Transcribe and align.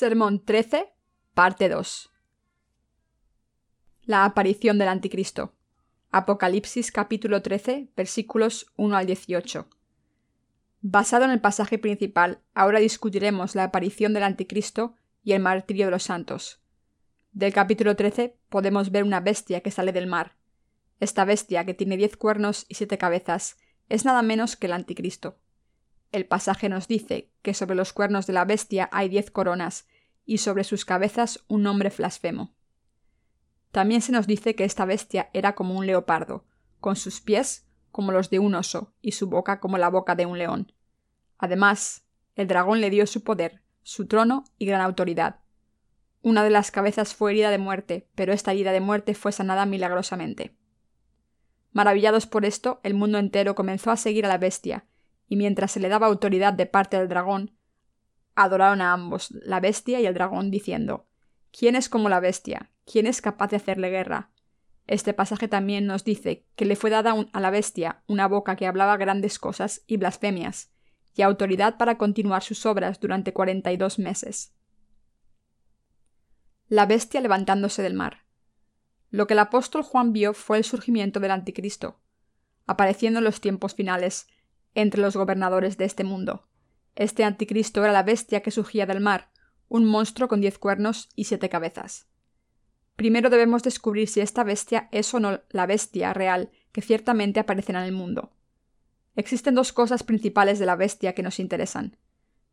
Sermón 0.00 0.44
13, 0.44 0.92
parte 1.34 1.68
2. 1.68 2.12
La 4.04 4.24
aparición 4.24 4.78
del 4.78 4.86
Anticristo. 4.86 5.56
Apocalipsis 6.12 6.92
capítulo 6.92 7.42
13, 7.42 7.90
versículos 7.96 8.72
1 8.76 8.96
al 8.96 9.06
18. 9.06 9.68
Basado 10.82 11.24
en 11.24 11.32
el 11.32 11.40
pasaje 11.40 11.80
principal, 11.80 12.40
ahora 12.54 12.78
discutiremos 12.78 13.56
la 13.56 13.64
aparición 13.64 14.14
del 14.14 14.22
Anticristo 14.22 14.94
y 15.24 15.32
el 15.32 15.42
martirio 15.42 15.86
de 15.86 15.90
los 15.90 16.04
santos. 16.04 16.62
Del 17.32 17.52
capítulo 17.52 17.96
13 17.96 18.38
podemos 18.50 18.92
ver 18.92 19.02
una 19.02 19.18
bestia 19.18 19.62
que 19.62 19.72
sale 19.72 19.90
del 19.90 20.06
mar. 20.06 20.36
Esta 21.00 21.24
bestia, 21.24 21.66
que 21.66 21.74
tiene 21.74 21.96
diez 21.96 22.16
cuernos 22.16 22.66
y 22.68 22.76
siete 22.76 22.98
cabezas, 22.98 23.56
es 23.88 24.04
nada 24.04 24.22
menos 24.22 24.54
que 24.54 24.66
el 24.66 24.74
Anticristo. 24.74 25.40
El 26.12 26.26
pasaje 26.26 26.68
nos 26.68 26.88
dice 26.88 27.30
que 27.42 27.54
sobre 27.54 27.76
los 27.76 27.92
cuernos 27.92 28.26
de 28.26 28.32
la 28.32 28.44
bestia 28.44 28.88
hay 28.92 29.08
diez 29.08 29.30
coronas, 29.30 29.86
y 30.24 30.38
sobre 30.38 30.62
sus 30.62 30.84
cabezas 30.84 31.42
un 31.48 31.62
nombre 31.62 31.90
blasfemo. 31.96 32.54
También 33.72 34.02
se 34.02 34.12
nos 34.12 34.26
dice 34.26 34.54
que 34.54 34.64
esta 34.64 34.84
bestia 34.84 35.30
era 35.32 35.54
como 35.54 35.74
un 35.74 35.86
leopardo, 35.86 36.44
con 36.80 36.96
sus 36.96 37.22
pies 37.22 37.66
como 37.90 38.12
los 38.12 38.28
de 38.28 38.38
un 38.38 38.54
oso 38.54 38.92
y 39.00 39.12
su 39.12 39.28
boca 39.28 39.58
como 39.58 39.78
la 39.78 39.88
boca 39.88 40.14
de 40.14 40.26
un 40.26 40.38
león. 40.38 40.72
Además, 41.38 42.04
el 42.36 42.46
dragón 42.46 42.80
le 42.80 42.90
dio 42.90 43.06
su 43.06 43.24
poder, 43.24 43.62
su 43.82 44.06
trono 44.06 44.44
y 44.58 44.66
gran 44.66 44.82
autoridad. 44.82 45.40
Una 46.20 46.44
de 46.44 46.50
las 46.50 46.70
cabezas 46.70 47.14
fue 47.14 47.30
herida 47.30 47.50
de 47.50 47.58
muerte, 47.58 48.06
pero 48.14 48.34
esta 48.34 48.52
herida 48.52 48.72
de 48.72 48.80
muerte 48.80 49.14
fue 49.14 49.32
sanada 49.32 49.64
milagrosamente. 49.64 50.54
Maravillados 51.72 52.26
por 52.26 52.44
esto, 52.44 52.80
el 52.82 52.92
mundo 52.94 53.18
entero 53.18 53.54
comenzó 53.54 53.90
a 53.90 53.96
seguir 53.96 54.26
a 54.26 54.28
la 54.28 54.38
bestia, 54.38 54.84
y 55.28 55.36
mientras 55.36 55.72
se 55.72 55.80
le 55.80 55.88
daba 55.88 56.06
autoridad 56.06 56.52
de 56.52 56.66
parte 56.66 56.98
del 56.98 57.08
dragón, 57.08 57.52
adoraron 58.34 58.80
a 58.80 58.92
ambos, 58.92 59.30
la 59.30 59.60
bestia 59.60 60.00
y 60.00 60.06
el 60.06 60.14
dragón, 60.14 60.50
diciendo 60.50 61.06
¿Quién 61.50 61.76
es 61.76 61.88
como 61.88 62.08
la 62.08 62.20
bestia? 62.20 62.70
¿Quién 62.84 63.06
es 63.06 63.20
capaz 63.20 63.48
de 63.48 63.56
hacerle 63.56 63.90
guerra? 63.90 64.30
Este 64.86 65.12
pasaje 65.12 65.48
también 65.48 65.86
nos 65.86 66.04
dice 66.04 66.46
que 66.56 66.64
le 66.64 66.76
fue 66.76 66.88
dada 66.88 67.14
a 67.32 67.40
la 67.40 67.50
bestia 67.50 68.02
una 68.06 68.26
boca 68.26 68.56
que 68.56 68.66
hablaba 68.66 68.96
grandes 68.96 69.38
cosas 69.38 69.82
y 69.86 69.98
blasfemias, 69.98 70.70
y 71.14 71.22
autoridad 71.22 71.76
para 71.76 71.98
continuar 71.98 72.42
sus 72.42 72.64
obras 72.64 73.00
durante 73.00 73.32
cuarenta 73.32 73.72
y 73.72 73.76
dos 73.76 73.98
meses. 73.98 74.54
La 76.68 76.86
bestia 76.86 77.20
levantándose 77.20 77.82
del 77.82 77.94
mar. 77.94 78.24
Lo 79.10 79.26
que 79.26 79.34
el 79.34 79.40
apóstol 79.40 79.82
Juan 79.82 80.12
vio 80.12 80.32
fue 80.32 80.58
el 80.58 80.64
surgimiento 80.64 81.18
del 81.18 81.32
anticristo, 81.32 82.00
apareciendo 82.66 83.18
en 83.18 83.24
los 83.24 83.40
tiempos 83.40 83.74
finales, 83.74 84.26
entre 84.82 85.00
los 85.00 85.16
gobernadores 85.16 85.76
de 85.76 85.84
este 85.84 86.04
mundo. 86.04 86.46
Este 86.94 87.24
anticristo 87.24 87.82
era 87.82 87.92
la 87.92 88.04
bestia 88.04 88.42
que 88.42 88.52
surgía 88.52 88.86
del 88.86 89.00
mar, 89.00 89.30
un 89.68 89.84
monstruo 89.84 90.28
con 90.28 90.40
diez 90.40 90.58
cuernos 90.58 91.08
y 91.16 91.24
siete 91.24 91.48
cabezas. 91.48 92.06
Primero 92.94 93.28
debemos 93.28 93.64
descubrir 93.64 94.08
si 94.08 94.20
esta 94.20 94.44
bestia 94.44 94.88
es 94.92 95.12
o 95.14 95.20
no 95.20 95.40
la 95.50 95.66
bestia 95.66 96.14
real 96.14 96.50
que 96.70 96.80
ciertamente 96.80 97.40
aparecerá 97.40 97.80
en 97.80 97.86
el 97.86 97.92
mundo. 97.92 98.32
Existen 99.16 99.56
dos 99.56 99.72
cosas 99.72 100.04
principales 100.04 100.60
de 100.60 100.66
la 100.66 100.76
bestia 100.76 101.12
que 101.12 101.24
nos 101.24 101.40
interesan. 101.40 101.96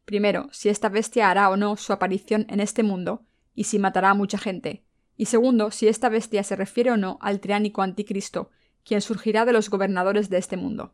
Primero, 0.03 0.49
si 0.51 0.69
esta 0.69 0.89
bestia 0.89 1.29
hará 1.29 1.49
o 1.49 1.57
no 1.57 1.77
su 1.77 1.93
aparición 1.93 2.47
en 2.49 2.59
este 2.59 2.81
mundo, 2.81 3.25
y 3.53 3.65
si 3.65 3.77
matará 3.77 4.09
a 4.09 4.15
mucha 4.15 4.39
gente. 4.39 4.83
Y 5.15 5.25
segundo, 5.25 5.69
si 5.69 5.87
esta 5.87 6.09
bestia 6.09 6.43
se 6.43 6.55
refiere 6.55 6.91
o 6.91 6.97
no 6.97 7.19
al 7.21 7.39
triánico 7.39 7.83
anticristo, 7.83 8.49
quien 8.83 9.01
surgirá 9.01 9.45
de 9.45 9.53
los 9.53 9.69
gobernadores 9.69 10.29
de 10.29 10.37
este 10.37 10.57
mundo. 10.57 10.93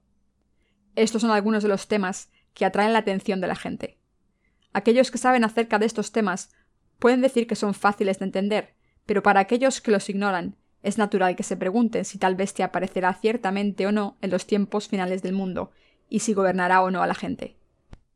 Estos 0.96 1.22
son 1.22 1.32
algunos 1.32 1.64
de 1.64 1.70
los 1.70 1.88
temas 1.88 2.30
que 2.54 2.66
atraen 2.66 2.94
la 2.94 3.00
atención 3.00 3.42
de 3.42 3.48
la 3.48 3.56
gente. 3.56 3.98
Aquellos 4.74 5.12
que 5.12 5.18
saben 5.18 5.44
acerca 5.44 5.80
de 5.80 5.86
estos 5.86 6.12
temas 6.12 6.52
pueden 7.00 7.22
decir 7.22 7.48
que 7.48 7.56
son 7.56 7.74
fáciles 7.74 8.20
de 8.20 8.26
entender, 8.26 8.76
pero 9.06 9.24
para 9.24 9.40
aquellos 9.40 9.82
que 9.82 9.92
los 9.92 10.10
ignoran, 10.10 10.56
es 10.84 10.98
natural 10.98 11.36
que 11.36 11.44
se 11.44 11.58
pregunten 11.58 12.06
si 12.06 12.18
tal 12.18 12.36
bestia 12.36 12.66
aparecerá 12.66 13.14
ciertamente 13.14 13.86
o 13.86 13.92
no 13.92 14.18
en 14.22 14.32
los 14.32 14.46
tiempos 14.46 14.88
finales 14.88 15.22
del 15.22 15.34
mundo, 15.34 15.72
y 16.10 16.20
si 16.20 16.34
gobernará 16.34 16.82
o 16.82 16.92
no 16.92 17.02
a 17.02 17.08
la 17.08 17.16
gente. 17.16 17.58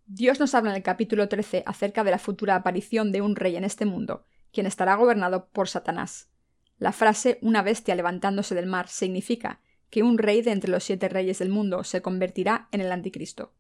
Dios 0.07 0.40
nos 0.40 0.53
habla 0.53 0.72
en 0.72 0.78
el 0.78 0.84
capítulo 0.84 1.28
13 1.28 1.63
acerca 1.66 2.03
de 2.03 2.12
la 2.12 2.19
futura 2.19 2.56
aparición 2.56 3.12
de 3.12 3.22
un 3.22 3.36
rey 3.36 3.56
en 3.56 3.63
este 3.63 3.86
mundo, 3.86 4.25
quien 4.52 4.68
estará 4.68 4.96
gobernado 4.96 5.47
por 5.47 5.68
Satanás. 5.68 6.30
La 6.78 6.92
frase 6.92 7.40
una 7.42 7.62
bestia 7.62 7.96
levantándose 7.96 8.53
del 8.53 8.68
mar 8.68 8.88
significa 8.88 9.62
que 9.90 10.03
un 10.03 10.18
rey 10.18 10.41
de 10.41 10.51
entre 10.51 10.72
los 10.72 10.84
siete 10.84 11.09
reyes 11.09 11.40
del 11.40 11.50
mundo 11.50 11.84
se 11.84 12.01
convertirá 12.01 12.68
en 12.72 12.81
el 12.81 12.91
anticristo. 12.91 13.53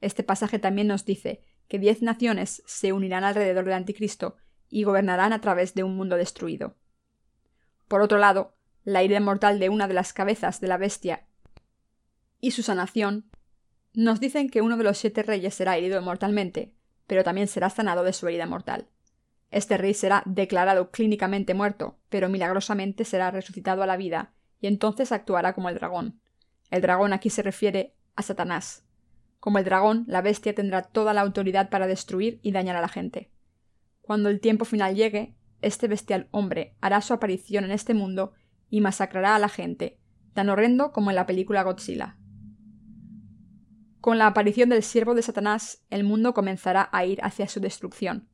Este 0.00 0.22
pasaje 0.22 0.58
también 0.58 0.86
nos 0.86 1.04
dice 1.04 1.42
que 1.68 1.78
diez 1.78 2.02
naciones 2.02 2.62
se 2.66 2.92
unirán 2.92 3.24
alrededor 3.24 3.64
del 3.64 3.74
anticristo 3.74 4.36
y 4.68 4.84
gobernarán 4.84 5.32
a 5.32 5.40
través 5.40 5.74
de 5.74 5.84
un 5.84 5.96
mundo 5.96 6.16
destruido. 6.16 6.76
Por 7.88 8.02
otro 8.02 8.18
lado, 8.18 8.56
la 8.84 9.02
ira 9.02 9.20
mortal 9.20 9.58
de 9.58 9.68
una 9.68 9.88
de 9.88 9.94
las 9.94 10.12
cabezas 10.12 10.60
de 10.60 10.68
la 10.68 10.76
bestia 10.76 11.26
y 12.40 12.52
su 12.52 12.62
sanación 12.62 13.30
nos 13.92 14.20
dicen 14.20 14.48
que 14.48 14.62
uno 14.62 14.76
de 14.76 14.84
los 14.84 14.98
siete 14.98 15.22
reyes 15.22 15.54
será 15.54 15.76
herido 15.76 16.00
mortalmente, 16.00 16.72
pero 17.06 17.24
también 17.24 17.48
será 17.48 17.70
sanado 17.70 18.04
de 18.04 18.12
su 18.12 18.26
herida 18.28 18.46
mortal. 18.46 18.88
Este 19.50 19.76
rey 19.76 19.94
será 19.94 20.22
declarado 20.26 20.90
clínicamente 20.90 21.54
muerto, 21.54 21.98
pero 22.08 22.28
milagrosamente 22.28 23.04
será 23.04 23.30
resucitado 23.32 23.82
a 23.82 23.86
la 23.86 23.96
vida, 23.96 24.32
y 24.60 24.66
entonces 24.66 25.12
actuará 25.12 25.52
como 25.54 25.68
el 25.68 25.74
dragón. 25.74 26.20
El 26.70 26.82
dragón 26.82 27.12
aquí 27.12 27.30
se 27.30 27.42
refiere 27.42 27.94
a 28.14 28.22
Satanás. 28.22 28.84
Como 29.38 29.58
el 29.58 29.64
dragón, 29.64 30.04
la 30.06 30.20
bestia 30.20 30.54
tendrá 30.54 30.82
toda 30.82 31.14
la 31.14 31.22
autoridad 31.22 31.70
para 31.70 31.86
destruir 31.86 32.40
y 32.42 32.52
dañar 32.52 32.76
a 32.76 32.80
la 32.80 32.88
gente. 32.88 33.30
Cuando 34.02 34.28
el 34.28 34.40
tiempo 34.40 34.64
final 34.64 34.94
llegue, 34.94 35.34
este 35.62 35.88
bestial 35.88 36.28
hombre 36.30 36.76
hará 36.80 37.00
su 37.00 37.12
aparición 37.14 37.64
en 37.64 37.70
este 37.70 37.94
mundo 37.94 38.32
y 38.68 38.80
masacrará 38.80 39.34
a 39.34 39.38
la 39.38 39.48
gente, 39.48 39.98
tan 40.34 40.48
horrendo 40.48 40.92
como 40.92 41.10
en 41.10 41.16
la 41.16 41.26
película 41.26 41.62
Godzilla. 41.62 42.16
Con 44.00 44.16
la 44.16 44.26
aparición 44.26 44.70
del 44.70 44.82
siervo 44.82 45.14
de 45.14 45.22
Satanás, 45.22 45.84
el 45.90 46.04
mundo 46.04 46.32
comenzará 46.32 46.88
a 46.92 47.04
ir 47.04 47.20
hacia 47.22 47.48
su 47.48 47.60
destrucción. 47.60 48.28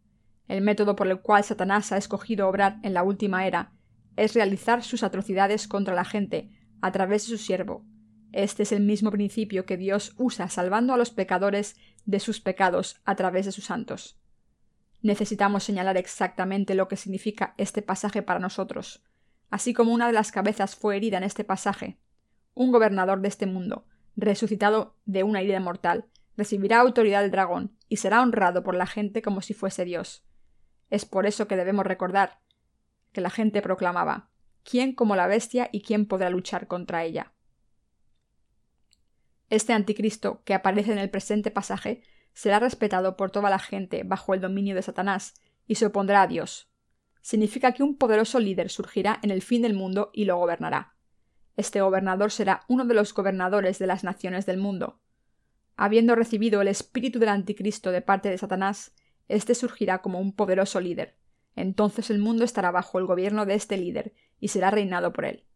El 0.46 0.60
método 0.60 0.94
por 0.94 1.08
el 1.08 1.20
cual 1.20 1.42
Satanás 1.42 1.90
ha 1.90 1.96
escogido 1.96 2.48
obrar 2.48 2.78
en 2.82 2.94
la 2.94 3.02
última 3.02 3.46
era 3.46 3.72
es 4.16 4.34
realizar 4.34 4.82
sus 4.82 5.02
atrocidades 5.02 5.68
contra 5.68 5.94
la 5.94 6.04
gente 6.04 6.50
a 6.80 6.92
través 6.92 7.24
de 7.24 7.36
su 7.36 7.38
siervo. 7.38 7.84
Este 8.32 8.64
es 8.64 8.72
el 8.72 8.82
mismo 8.82 9.10
principio 9.10 9.64
que 9.64 9.76
Dios 9.76 10.14
usa 10.16 10.48
salvando 10.48 10.92
a 10.92 10.96
los 10.96 11.10
pecadores 11.10 11.76
de 12.04 12.20
sus 12.20 12.40
pecados 12.40 13.00
a 13.04 13.14
través 13.14 13.46
de 13.46 13.52
sus 13.52 13.64
santos. 13.64 14.18
Necesitamos 15.02 15.64
señalar 15.64 15.96
exactamente 15.96 16.74
lo 16.74 16.88
que 16.88 16.96
significa 16.96 17.54
este 17.58 17.82
pasaje 17.82 18.22
para 18.22 18.40
nosotros. 18.40 19.04
Así 19.50 19.72
como 19.72 19.92
una 19.92 20.06
de 20.06 20.12
las 20.12 20.32
cabezas 20.32 20.74
fue 20.74 20.96
herida 20.96 21.18
en 21.18 21.24
este 21.24 21.44
pasaje, 21.44 21.98
un 22.54 22.72
gobernador 22.72 23.20
de 23.20 23.28
este 23.28 23.46
mundo, 23.46 23.86
resucitado 24.16 24.96
de 25.04 25.22
una 25.22 25.40
herida 25.40 25.60
mortal, 25.60 26.06
recibirá 26.36 26.80
autoridad 26.80 27.22
del 27.22 27.30
dragón 27.30 27.76
y 27.88 27.98
será 27.98 28.22
honrado 28.22 28.62
por 28.62 28.74
la 28.74 28.86
gente 28.86 29.22
como 29.22 29.42
si 29.42 29.54
fuese 29.54 29.84
Dios. 29.84 30.24
Es 30.90 31.04
por 31.04 31.26
eso 31.26 31.46
que 31.48 31.56
debemos 31.56 31.86
recordar 31.86 32.40
que 33.16 33.22
la 33.22 33.30
gente 33.30 33.62
proclamaba 33.62 34.28
¿Quién 34.62 34.92
como 34.92 35.16
la 35.16 35.26
bestia 35.26 35.70
y 35.72 35.80
quién 35.80 36.04
podrá 36.04 36.28
luchar 36.28 36.66
contra 36.66 37.02
ella? 37.02 37.32
Este 39.48 39.72
anticristo, 39.72 40.42
que 40.44 40.52
aparece 40.52 40.92
en 40.92 40.98
el 40.98 41.08
presente 41.08 41.50
pasaje, 41.50 42.02
será 42.34 42.58
respetado 42.58 43.16
por 43.16 43.30
toda 43.30 43.48
la 43.48 43.58
gente 43.58 44.02
bajo 44.04 44.34
el 44.34 44.42
dominio 44.42 44.74
de 44.74 44.82
Satanás 44.82 45.32
y 45.66 45.76
se 45.76 45.86
opondrá 45.86 46.20
a 46.20 46.26
Dios. 46.26 46.68
Significa 47.22 47.72
que 47.72 47.82
un 47.82 47.96
poderoso 47.96 48.38
líder 48.38 48.68
surgirá 48.68 49.18
en 49.22 49.30
el 49.30 49.40
fin 49.40 49.62
del 49.62 49.72
mundo 49.72 50.10
y 50.12 50.26
lo 50.26 50.36
gobernará. 50.36 50.94
Este 51.56 51.80
gobernador 51.80 52.30
será 52.30 52.64
uno 52.68 52.84
de 52.84 52.92
los 52.92 53.14
gobernadores 53.14 53.78
de 53.78 53.86
las 53.86 54.04
naciones 54.04 54.44
del 54.44 54.58
mundo. 54.58 55.00
Habiendo 55.74 56.16
recibido 56.16 56.60
el 56.60 56.68
espíritu 56.68 57.18
del 57.18 57.30
anticristo 57.30 57.92
de 57.92 58.02
parte 58.02 58.28
de 58.28 58.36
Satanás, 58.36 58.94
éste 59.26 59.54
surgirá 59.54 60.02
como 60.02 60.20
un 60.20 60.34
poderoso 60.34 60.80
líder. 60.80 61.16
Entonces 61.56 62.10
el 62.10 62.18
mundo 62.18 62.44
estará 62.44 62.70
bajo 62.70 62.98
el 62.98 63.06
gobierno 63.06 63.46
de 63.46 63.54
este 63.54 63.76
líder 63.76 64.14
y 64.38 64.48
será 64.48 64.70
reinado 64.70 65.12
por 65.12 65.24
él. 65.24 65.46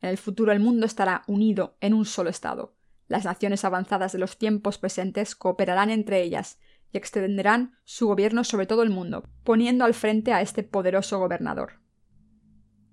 En 0.00 0.08
el 0.08 0.16
futuro 0.16 0.52
el 0.52 0.60
mundo 0.60 0.86
estará 0.86 1.22
unido 1.26 1.76
en 1.80 1.94
un 1.94 2.06
solo 2.06 2.30
estado. 2.30 2.74
Las 3.08 3.24
naciones 3.24 3.64
avanzadas 3.64 4.12
de 4.12 4.18
los 4.18 4.38
tiempos 4.38 4.78
presentes 4.78 5.34
cooperarán 5.34 5.90
entre 5.90 6.22
ellas 6.22 6.58
y 6.92 6.98
extenderán 6.98 7.74
su 7.84 8.06
gobierno 8.06 8.44
sobre 8.44 8.66
todo 8.66 8.82
el 8.82 8.90
mundo, 8.90 9.28
poniendo 9.44 9.84
al 9.84 9.94
frente 9.94 10.32
a 10.32 10.40
este 10.40 10.62
poderoso 10.62 11.18
gobernador. 11.18 11.80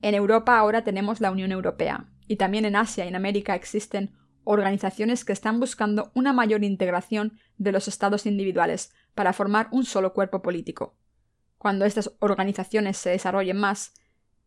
En 0.02 0.16
Europa 0.16 0.58
ahora 0.58 0.84
tenemos 0.84 1.22
la 1.22 1.32
Unión 1.32 1.52
Europea, 1.52 2.10
y 2.28 2.38
también 2.38 2.66
en 2.66 2.76
Asia 2.76 3.06
y 3.06 3.10
en 3.10 3.16
América 3.16 3.56
existen 3.56 4.12
organizaciones 4.44 5.26
que 5.26 5.34
están 5.34 5.60
buscando 5.60 6.12
una 6.16 6.34
mayor 6.34 6.64
integración 6.64 7.38
de 7.58 7.72
los 7.72 7.88
estados 7.88 8.26
individuales 8.26 8.94
para 9.14 9.34
formar 9.34 9.68
un 9.72 9.84
solo 9.84 10.14
cuerpo 10.14 10.42
político. 10.42 10.96
Cuando 11.60 11.86
estas 11.86 12.14
organizaciones 12.20 12.98
se 12.98 13.12
desarrollen 13.12 13.58
más, 13.58 13.94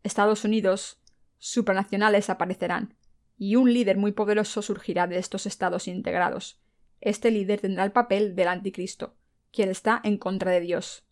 Estados 0.01 0.43
Unidos 0.43 0.99
supranacionales 1.37 2.29
aparecerán, 2.29 2.95
y 3.37 3.55
un 3.55 3.71
líder 3.71 3.97
muy 3.97 4.13
poderoso 4.13 4.61
surgirá 4.61 5.05
de 5.07 5.19
estos 5.19 5.45
estados 5.45 5.87
integrados. 5.87 6.59
Este 7.01 7.29
líder 7.29 7.61
tendrá 7.61 7.83
el 7.83 7.91
papel 7.91 8.35
del 8.35 8.47
anticristo, 8.47 9.15
quien 9.51 9.69
está 9.69 10.01
en 10.03 10.17
contra 10.17 10.51
de 10.51 10.59
Dios. 10.59 11.05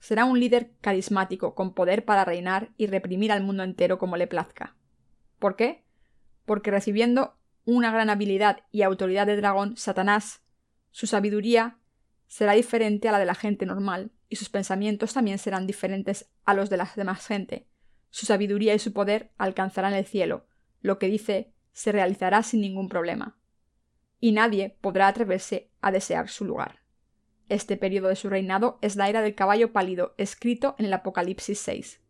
será 0.00 0.24
un 0.24 0.40
líder 0.40 0.72
carismático 0.80 1.54
con 1.54 1.74
poder 1.74 2.04
para 2.04 2.24
reinar 2.24 2.70
y 2.76 2.86
reprimir 2.86 3.30
al 3.30 3.42
mundo 3.42 3.62
entero 3.62 3.98
como 3.98 4.16
le 4.16 4.26
plazca. 4.26 4.74
¿Por 5.38 5.56
qué? 5.56 5.84
Porque 6.46 6.70
recibiendo 6.70 7.36
una 7.64 7.92
gran 7.92 8.08
habilidad 8.08 8.60
y 8.72 8.82
autoridad 8.82 9.26
de 9.26 9.36
dragón, 9.36 9.76
Satanás, 9.76 10.42
su 10.90 11.06
sabiduría 11.06 11.78
será 12.26 12.52
diferente 12.54 13.08
a 13.08 13.12
la 13.12 13.18
de 13.18 13.26
la 13.26 13.34
gente 13.34 13.66
normal, 13.66 14.10
y 14.30 14.36
sus 14.36 14.48
pensamientos 14.48 15.12
también 15.12 15.38
serán 15.38 15.66
diferentes 15.66 16.30
a 16.46 16.54
los 16.54 16.70
de 16.70 16.78
la 16.78 16.90
demás 16.96 17.26
gente. 17.26 17.66
Su 18.08 18.24
sabiduría 18.24 18.72
y 18.74 18.78
su 18.78 18.92
poder 18.92 19.32
alcanzarán 19.36 19.92
el 19.92 20.06
cielo, 20.06 20.46
lo 20.80 20.98
que 20.98 21.08
dice 21.08 21.52
se 21.72 21.92
realizará 21.92 22.42
sin 22.42 22.60
ningún 22.60 22.88
problema. 22.88 23.38
Y 24.20 24.32
nadie 24.32 24.78
podrá 24.80 25.08
atreverse 25.08 25.70
a 25.80 25.90
desear 25.90 26.28
su 26.28 26.44
lugar. 26.44 26.80
Este 27.48 27.76
periodo 27.76 28.08
de 28.08 28.16
su 28.16 28.30
reinado 28.30 28.78
es 28.80 28.94
la 28.96 29.08
era 29.08 29.20
del 29.20 29.34
caballo 29.34 29.72
pálido, 29.72 30.14
escrito 30.16 30.76
en 30.78 30.86
el 30.86 30.92
Apocalipsis 30.92 31.58
6. 31.58 32.00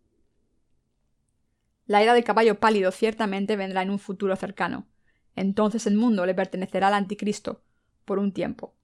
La 1.87 2.02
era 2.02 2.12
del 2.12 2.25
caballo 2.25 2.61
pálido 2.61 2.93
ciertamente 2.93 3.56
vendrá 3.56 3.82
en 3.82 3.90
un 3.90 3.99
futuro 3.99 4.37
cercano. 4.37 4.87
Entonces 5.34 5.87
el 5.87 5.94
mundo 5.94 6.26
le 6.26 6.34
pertenecerá 6.34 6.88
al 6.88 6.94
anticristo 6.94 7.62
por 8.05 8.19
un 8.19 8.32
tiempo. 8.32 8.75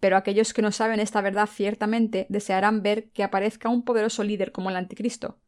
Pero 0.00 0.16
aquellos 0.16 0.52
que 0.52 0.62
no 0.62 0.72
saben 0.72 1.00
esta 1.00 1.20
verdad 1.20 1.48
ciertamente 1.52 2.26
desearán 2.28 2.82
ver 2.82 3.10
que 3.10 3.22
aparezca 3.22 3.68
un 3.68 3.84
poderoso 3.84 4.22
líder 4.24 4.52
como 4.52 4.70
el 4.70 4.76
anticristo. 4.76 5.38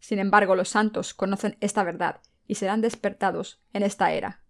Sin 0.00 0.18
embargo, 0.18 0.54
los 0.54 0.68
santos 0.68 1.14
conocen 1.14 1.56
esta 1.60 1.82
verdad 1.82 2.20
y 2.46 2.54
serán 2.54 2.80
despertados 2.80 3.60
en 3.72 3.82
esta 3.82 4.12
era. 4.12 4.42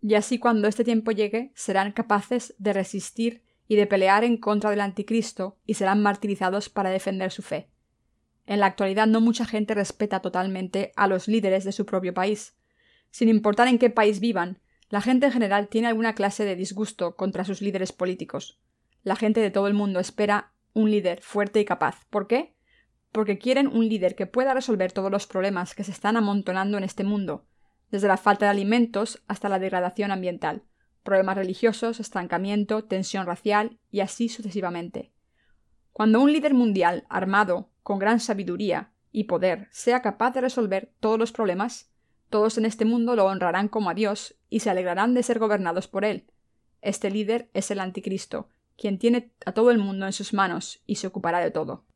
Y 0.00 0.14
así 0.14 0.38
cuando 0.38 0.68
este 0.68 0.84
tiempo 0.84 1.12
llegue, 1.12 1.52
serán 1.54 1.92
capaces 1.92 2.54
de 2.58 2.72
resistir 2.72 3.42
y 3.68 3.76
de 3.76 3.86
pelear 3.86 4.24
en 4.24 4.36
contra 4.36 4.70
del 4.70 4.80
anticristo 4.80 5.58
y 5.64 5.74
serán 5.74 6.02
martirizados 6.02 6.68
para 6.68 6.90
defender 6.90 7.30
su 7.30 7.42
fe. 7.42 7.70
En 8.46 8.60
la 8.60 8.66
actualidad 8.66 9.06
no 9.06 9.20
mucha 9.20 9.46
gente 9.46 9.74
respeta 9.74 10.20
totalmente 10.20 10.92
a 10.96 11.06
los 11.06 11.28
líderes 11.28 11.64
de 11.64 11.72
su 11.72 11.86
propio 11.86 12.12
país. 12.12 12.56
Sin 13.10 13.28
importar 13.28 13.68
en 13.68 13.78
qué 13.78 13.90
país 13.90 14.20
vivan, 14.20 14.58
la 14.88 15.00
gente 15.00 15.26
en 15.26 15.32
general 15.32 15.68
tiene 15.68 15.88
alguna 15.88 16.14
clase 16.14 16.44
de 16.44 16.56
disgusto 16.56 17.16
contra 17.16 17.44
sus 17.44 17.62
líderes 17.62 17.92
políticos. 17.92 18.60
La 19.02 19.16
gente 19.16 19.40
de 19.40 19.50
todo 19.50 19.66
el 19.66 19.74
mundo 19.74 20.00
espera 20.00 20.52
un 20.72 20.90
líder 20.90 21.20
fuerte 21.22 21.60
y 21.60 21.64
capaz. 21.64 22.04
¿Por 22.10 22.26
qué? 22.26 22.56
Porque 23.10 23.38
quieren 23.38 23.66
un 23.66 23.88
líder 23.88 24.14
que 24.14 24.26
pueda 24.26 24.54
resolver 24.54 24.92
todos 24.92 25.10
los 25.10 25.26
problemas 25.26 25.74
que 25.74 25.84
se 25.84 25.90
están 25.90 26.16
amontonando 26.16 26.78
en 26.78 26.84
este 26.84 27.04
mundo, 27.04 27.46
desde 27.90 28.08
la 28.08 28.16
falta 28.16 28.46
de 28.46 28.50
alimentos 28.50 29.22
hasta 29.26 29.48
la 29.48 29.58
degradación 29.58 30.10
ambiental 30.10 30.64
problemas 31.02 31.36
religiosos, 31.36 32.00
estancamiento, 32.00 32.84
tensión 32.84 33.26
racial 33.26 33.78
y 33.90 34.00
así 34.00 34.28
sucesivamente. 34.28 35.12
Cuando 35.92 36.20
un 36.20 36.32
líder 36.32 36.54
mundial, 36.54 37.04
armado, 37.08 37.70
con 37.82 37.98
gran 37.98 38.20
sabiduría 38.20 38.92
y 39.10 39.24
poder, 39.24 39.68
sea 39.70 40.00
capaz 40.00 40.32
de 40.32 40.40
resolver 40.40 40.92
todos 41.00 41.18
los 41.18 41.32
problemas, 41.32 41.90
todos 42.30 42.56
en 42.56 42.64
este 42.64 42.84
mundo 42.84 43.14
lo 43.14 43.26
honrarán 43.26 43.68
como 43.68 43.90
a 43.90 43.94
Dios 43.94 44.36
y 44.48 44.60
se 44.60 44.70
alegrarán 44.70 45.12
de 45.14 45.22
ser 45.22 45.38
gobernados 45.38 45.88
por 45.88 46.04
él. 46.04 46.26
Este 46.80 47.10
líder 47.10 47.50
es 47.52 47.70
el 47.70 47.80
anticristo, 47.80 48.48
quien 48.82 48.98
tiene 48.98 49.32
a 49.46 49.52
todo 49.52 49.70
el 49.70 49.78
mundo 49.78 50.06
en 50.06 50.12
sus 50.12 50.34
manos 50.34 50.82
y 50.86 50.96
se 50.96 51.06
ocupará 51.06 51.38
de 51.38 51.52
todo. 51.52 51.86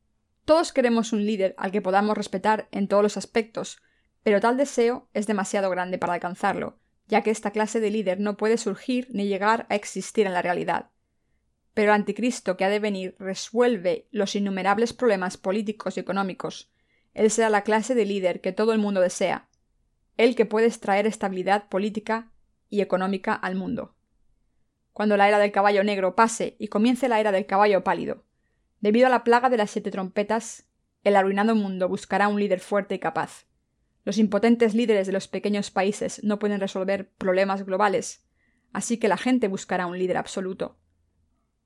Todos 0.45 0.71
queremos 0.71 1.11
un 1.11 1.25
líder 1.25 1.53
al 1.57 1.71
que 1.71 1.81
podamos 1.81 2.17
respetar 2.17 2.69
en 2.71 2.87
todos 2.87 3.03
los 3.03 3.17
aspectos, 3.17 3.81
pero 4.23 4.39
tal 4.39 4.55
deseo 4.55 5.09
es 5.13 5.27
demasiado 5.27 5.69
grande 5.69 5.97
para 5.97 6.13
alcanzarlo, 6.13 6.79
ya 7.09 7.23
que 7.23 7.29
esta 7.29 7.51
clase 7.51 7.81
de 7.81 7.91
líder 7.91 8.21
no 8.21 8.37
puede 8.37 8.57
surgir 8.57 9.09
ni 9.11 9.27
llegar 9.27 9.67
a 9.69 9.75
existir 9.75 10.27
en 10.27 10.33
la 10.33 10.41
realidad. 10.41 10.91
Pero 11.73 11.91
el 11.91 11.95
anticristo 11.95 12.55
que 12.55 12.63
ha 12.63 12.69
de 12.69 12.79
venir 12.79 13.17
resuelve 13.19 14.07
los 14.11 14.33
innumerables 14.37 14.93
problemas 14.93 15.35
políticos 15.35 15.97
y 15.97 15.99
económicos. 15.99 16.71
Él 17.13 17.29
será 17.29 17.49
la 17.49 17.63
clase 17.63 17.95
de 17.95 18.05
líder 18.05 18.39
que 18.39 18.53
todo 18.53 18.71
el 18.71 18.79
mundo 18.79 19.01
desea, 19.01 19.49
él 20.15 20.37
que 20.37 20.45
puede 20.45 20.67
extraer 20.67 21.05
estabilidad 21.05 21.67
política 21.67 22.31
y 22.69 22.79
económica 22.79 23.33
al 23.33 23.55
mundo. 23.55 23.96
Cuando 24.97 25.15
la 25.15 25.27
era 25.27 25.37
del 25.37 25.51
caballo 25.51 25.83
negro 25.83 26.15
pase 26.15 26.55
y 26.57 26.69
comience 26.69 27.07
la 27.07 27.19
era 27.19 27.31
del 27.31 27.45
caballo 27.45 27.83
pálido, 27.83 28.23
debido 28.79 29.05
a 29.05 29.11
la 29.11 29.23
plaga 29.23 29.47
de 29.47 29.57
las 29.57 29.69
siete 29.69 29.91
trompetas, 29.91 30.71
el 31.03 31.15
arruinado 31.15 31.53
mundo 31.53 31.87
buscará 31.87 32.27
un 32.27 32.39
líder 32.39 32.59
fuerte 32.59 32.95
y 32.95 32.99
capaz. 32.99 33.45
Los 34.05 34.17
impotentes 34.17 34.73
líderes 34.73 35.05
de 35.05 35.13
los 35.13 35.27
pequeños 35.27 35.69
países 35.69 36.23
no 36.23 36.39
pueden 36.39 36.59
resolver 36.59 37.11
problemas 37.11 37.63
globales, 37.63 38.25
así 38.73 38.97
que 38.97 39.07
la 39.07 39.17
gente 39.17 39.47
buscará 39.47 39.85
un 39.85 39.99
líder 39.99 40.17
absoluto. 40.17 40.79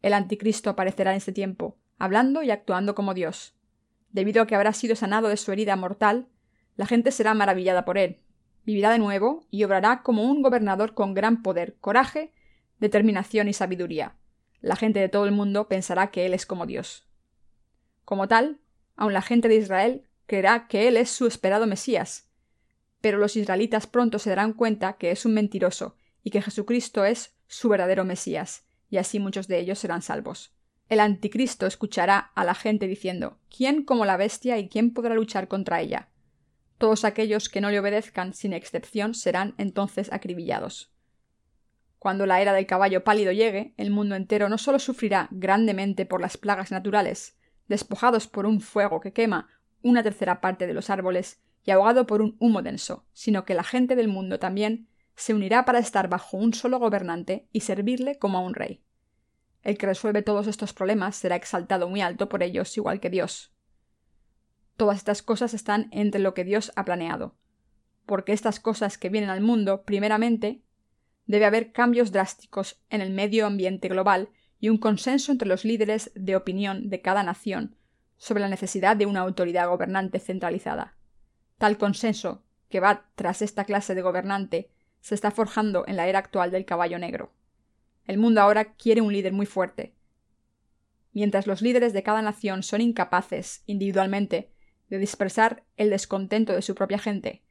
El 0.01 0.11
anticristo 0.11 0.69
aparecerá 0.69 1.11
en 1.11 1.17
ese 1.19 1.31
tiempo, 1.31 1.77
hablando 1.99 2.43
y 2.43 2.51
actuando 2.51 2.95
como 2.95 3.13
Dios. 3.13 3.55
Debido 4.09 4.41
a 4.43 4.45
que 4.45 4.55
habrá 4.55 4.73
sido 4.73 4.97
sanado 4.97 5.29
de 5.29 5.37
su 5.37 5.53
herida 5.53 5.77
mortal, 5.77 6.27
la 6.75 6.85
gente 6.85 7.11
será 7.11 7.33
maravillada 7.33 7.85
por 7.85 7.97
él, 7.97 8.19
vivirá 8.65 8.91
de 8.91 8.99
nuevo 8.99 9.47
y 9.49 9.63
obrará 9.63 10.03
como 10.03 10.23
un 10.23 10.41
gobernador 10.41 10.93
con 10.95 11.13
gran 11.13 11.43
poder, 11.43 11.77
coraje, 11.79 12.33
determinación 12.81 13.47
y 13.47 13.53
sabiduría. 13.53 14.17
La 14.59 14.75
gente 14.75 14.99
de 14.99 15.07
todo 15.07 15.25
el 15.25 15.31
mundo 15.31 15.69
pensará 15.69 16.11
que 16.11 16.25
él 16.25 16.33
es 16.33 16.45
como 16.45 16.65
Dios. 16.65 17.07
Como 18.03 18.27
tal, 18.27 18.59
aun 18.97 19.13
la 19.13 19.21
gente 19.21 19.47
de 19.47 19.55
Israel 19.55 20.03
creerá 20.25 20.67
que 20.67 20.87
él 20.87 20.97
es 20.97 21.09
su 21.09 21.27
esperado 21.27 21.67
Mesías, 21.67 22.29
pero 22.99 23.17
los 23.17 23.35
israelitas 23.37 23.87
pronto 23.87 24.19
se 24.19 24.31
darán 24.31 24.53
cuenta 24.53 24.93
que 24.93 25.11
es 25.11 25.25
un 25.25 25.33
mentiroso 25.33 25.95
y 26.23 26.31
que 26.31 26.41
Jesucristo 26.41 27.05
es 27.05 27.35
su 27.47 27.69
verdadero 27.69 28.03
Mesías, 28.03 28.65
y 28.89 28.97
así 28.97 29.19
muchos 29.19 29.47
de 29.47 29.59
ellos 29.59 29.79
serán 29.79 30.01
salvos. 30.01 30.53
El 30.89 30.99
anticristo 30.99 31.65
escuchará 31.67 32.31
a 32.35 32.43
la 32.43 32.53
gente 32.53 32.87
diciendo 32.87 33.39
¿Quién 33.55 33.83
como 33.83 34.05
la 34.05 34.17
bestia 34.17 34.57
y 34.57 34.67
quién 34.67 34.93
podrá 34.93 35.15
luchar 35.15 35.47
contra 35.47 35.81
ella? 35.81 36.09
Todos 36.77 37.05
aquellos 37.05 37.47
que 37.47 37.61
no 37.61 37.69
le 37.69 37.79
obedezcan, 37.79 38.33
sin 38.33 38.53
excepción, 38.53 39.13
serán 39.13 39.53
entonces 39.57 40.11
acribillados. 40.11 40.90
Cuando 42.01 42.25
la 42.25 42.41
era 42.41 42.53
del 42.53 42.65
caballo 42.65 43.03
pálido 43.03 43.31
llegue, 43.31 43.75
el 43.77 43.91
mundo 43.91 44.15
entero 44.15 44.49
no 44.49 44.57
solo 44.57 44.79
sufrirá 44.79 45.27
grandemente 45.29 46.07
por 46.07 46.19
las 46.19 46.35
plagas 46.35 46.71
naturales, 46.71 47.37
despojados 47.67 48.25
por 48.25 48.47
un 48.47 48.59
fuego 48.59 48.99
que 49.01 49.13
quema 49.13 49.49
una 49.83 50.01
tercera 50.01 50.41
parte 50.41 50.65
de 50.65 50.73
los 50.73 50.89
árboles 50.89 51.43
y 51.63 51.69
ahogado 51.69 52.07
por 52.07 52.23
un 52.23 52.37
humo 52.39 52.63
denso, 52.63 53.05
sino 53.13 53.45
que 53.45 53.53
la 53.53 53.63
gente 53.63 53.95
del 53.95 54.07
mundo 54.07 54.39
también 54.39 54.87
se 55.15 55.35
unirá 55.35 55.63
para 55.63 55.77
estar 55.77 56.09
bajo 56.09 56.37
un 56.37 56.55
solo 56.55 56.79
gobernante 56.79 57.47
y 57.51 57.59
servirle 57.59 58.17
como 58.17 58.39
a 58.39 58.41
un 58.41 58.55
rey. 58.55 58.83
El 59.61 59.77
que 59.77 59.85
resuelve 59.85 60.23
todos 60.23 60.47
estos 60.47 60.73
problemas 60.73 61.15
será 61.15 61.35
exaltado 61.35 61.87
muy 61.87 62.01
alto 62.01 62.29
por 62.29 62.41
ellos 62.41 62.75
igual 62.77 62.99
que 62.99 63.11
Dios. 63.11 63.53
Todas 64.75 64.97
estas 64.97 65.21
cosas 65.21 65.53
están 65.53 65.87
entre 65.91 66.19
lo 66.19 66.33
que 66.33 66.45
Dios 66.45 66.71
ha 66.75 66.83
planeado, 66.83 67.35
porque 68.07 68.33
estas 68.33 68.59
cosas 68.59 68.97
que 68.97 69.09
vienen 69.09 69.29
al 69.29 69.41
mundo, 69.41 69.83
primeramente, 69.83 70.63
debe 71.31 71.45
haber 71.45 71.71
cambios 71.71 72.11
drásticos 72.11 72.81
en 72.89 72.99
el 72.99 73.09
medio 73.09 73.45
ambiente 73.45 73.87
global 73.87 74.29
y 74.59 74.67
un 74.67 74.77
consenso 74.77 75.31
entre 75.31 75.47
los 75.47 75.63
líderes 75.63 76.11
de 76.13 76.35
opinión 76.35 76.89
de 76.89 77.01
cada 77.01 77.23
nación 77.23 77.77
sobre 78.17 78.41
la 78.41 78.49
necesidad 78.49 78.97
de 78.97 79.05
una 79.05 79.21
autoridad 79.21 79.69
gobernante 79.69 80.19
centralizada. 80.19 80.97
Tal 81.57 81.77
consenso 81.77 82.43
que 82.67 82.81
va 82.81 83.09
tras 83.15 83.41
esta 83.41 83.63
clase 83.63 83.95
de 83.95 84.01
gobernante 84.01 84.71
se 84.99 85.15
está 85.15 85.31
forjando 85.31 85.85
en 85.87 85.95
la 85.95 86.07
era 86.07 86.19
actual 86.19 86.51
del 86.51 86.65
caballo 86.65 86.99
negro. 86.99 87.31
El 88.05 88.17
mundo 88.17 88.41
ahora 88.41 88.73
quiere 88.73 88.99
un 88.99 89.13
líder 89.13 89.31
muy 89.31 89.45
fuerte. 89.45 89.95
Mientras 91.13 91.47
los 91.47 91.61
líderes 91.61 91.93
de 91.93 92.03
cada 92.03 92.21
nación 92.21 92.61
son 92.61 92.81
incapaces, 92.81 93.63
individualmente, 93.67 94.51
de 94.89 94.97
dispersar 94.97 95.63
el 95.77 95.91
descontento 95.91 96.51
de 96.51 96.61
su 96.61 96.75
propia 96.75 96.99
gente, 96.99 97.41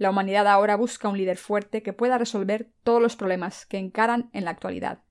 la 0.00 0.08
humanidad 0.08 0.48
ahora 0.48 0.76
busca 0.76 1.10
un 1.10 1.18
líder 1.18 1.36
fuerte 1.36 1.82
que 1.82 1.92
pueda 1.92 2.16
resolver 2.16 2.72
todos 2.84 3.02
los 3.02 3.16
problemas 3.16 3.66
que 3.66 3.76
encaran 3.76 4.30
en 4.32 4.46
la 4.46 4.50
actualidad. 4.50 5.02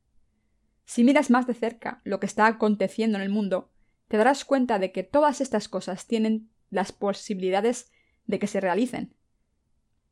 Si 0.83 1.03
miras 1.03 1.29
más 1.29 1.45
de 1.45 1.53
cerca 1.53 2.01
lo 2.03 2.19
que 2.19 2.25
está 2.25 2.47
aconteciendo 2.47 3.19
en 3.19 3.21
el 3.21 3.29
mundo, 3.29 3.69
te 4.07 4.17
darás 4.17 4.45
cuenta 4.45 4.79
de 4.79 4.91
que 4.91 5.03
todas 5.03 5.41
estas 5.41 5.69
cosas 5.69 6.07
tienen 6.07 6.49
las 6.71 6.91
posibilidades 6.91 7.91
de 8.25 8.39
que 8.39 8.47
se 8.47 8.61
realicen. 8.61 9.13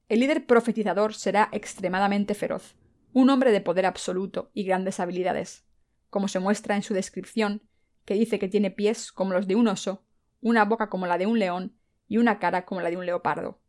El 0.09 0.19
líder 0.19 0.45
profetizador 0.45 1.15
será 1.15 1.49
extremadamente 1.53 2.35
feroz, 2.35 2.75
un 3.13 3.31
hombre 3.31 3.51
de 3.51 3.61
poder 3.61 3.87
absoluto 3.87 4.51
y 4.53 4.63
grandes 4.63 4.99
habilidades, 4.99 5.65
como 6.11 6.27
se 6.27 6.37
muestra 6.37 6.75
en 6.75 6.83
su 6.83 6.93
descripción, 6.93 7.63
que 8.05 8.13
dice 8.13 8.37
que 8.37 8.47
tiene 8.47 8.69
pies 8.69 9.11
como 9.11 9.33
los 9.33 9.47
de 9.47 9.55
un 9.55 9.69
oso, 9.69 10.05
una 10.39 10.65
boca 10.65 10.87
como 10.87 11.07
la 11.07 11.17
de 11.17 11.25
un 11.25 11.39
león 11.39 11.75
y 12.07 12.19
una 12.19 12.37
cara 12.37 12.63
como 12.65 12.81
la 12.81 12.91
de 12.91 12.97
un 12.97 13.07
leopardo. 13.07 13.59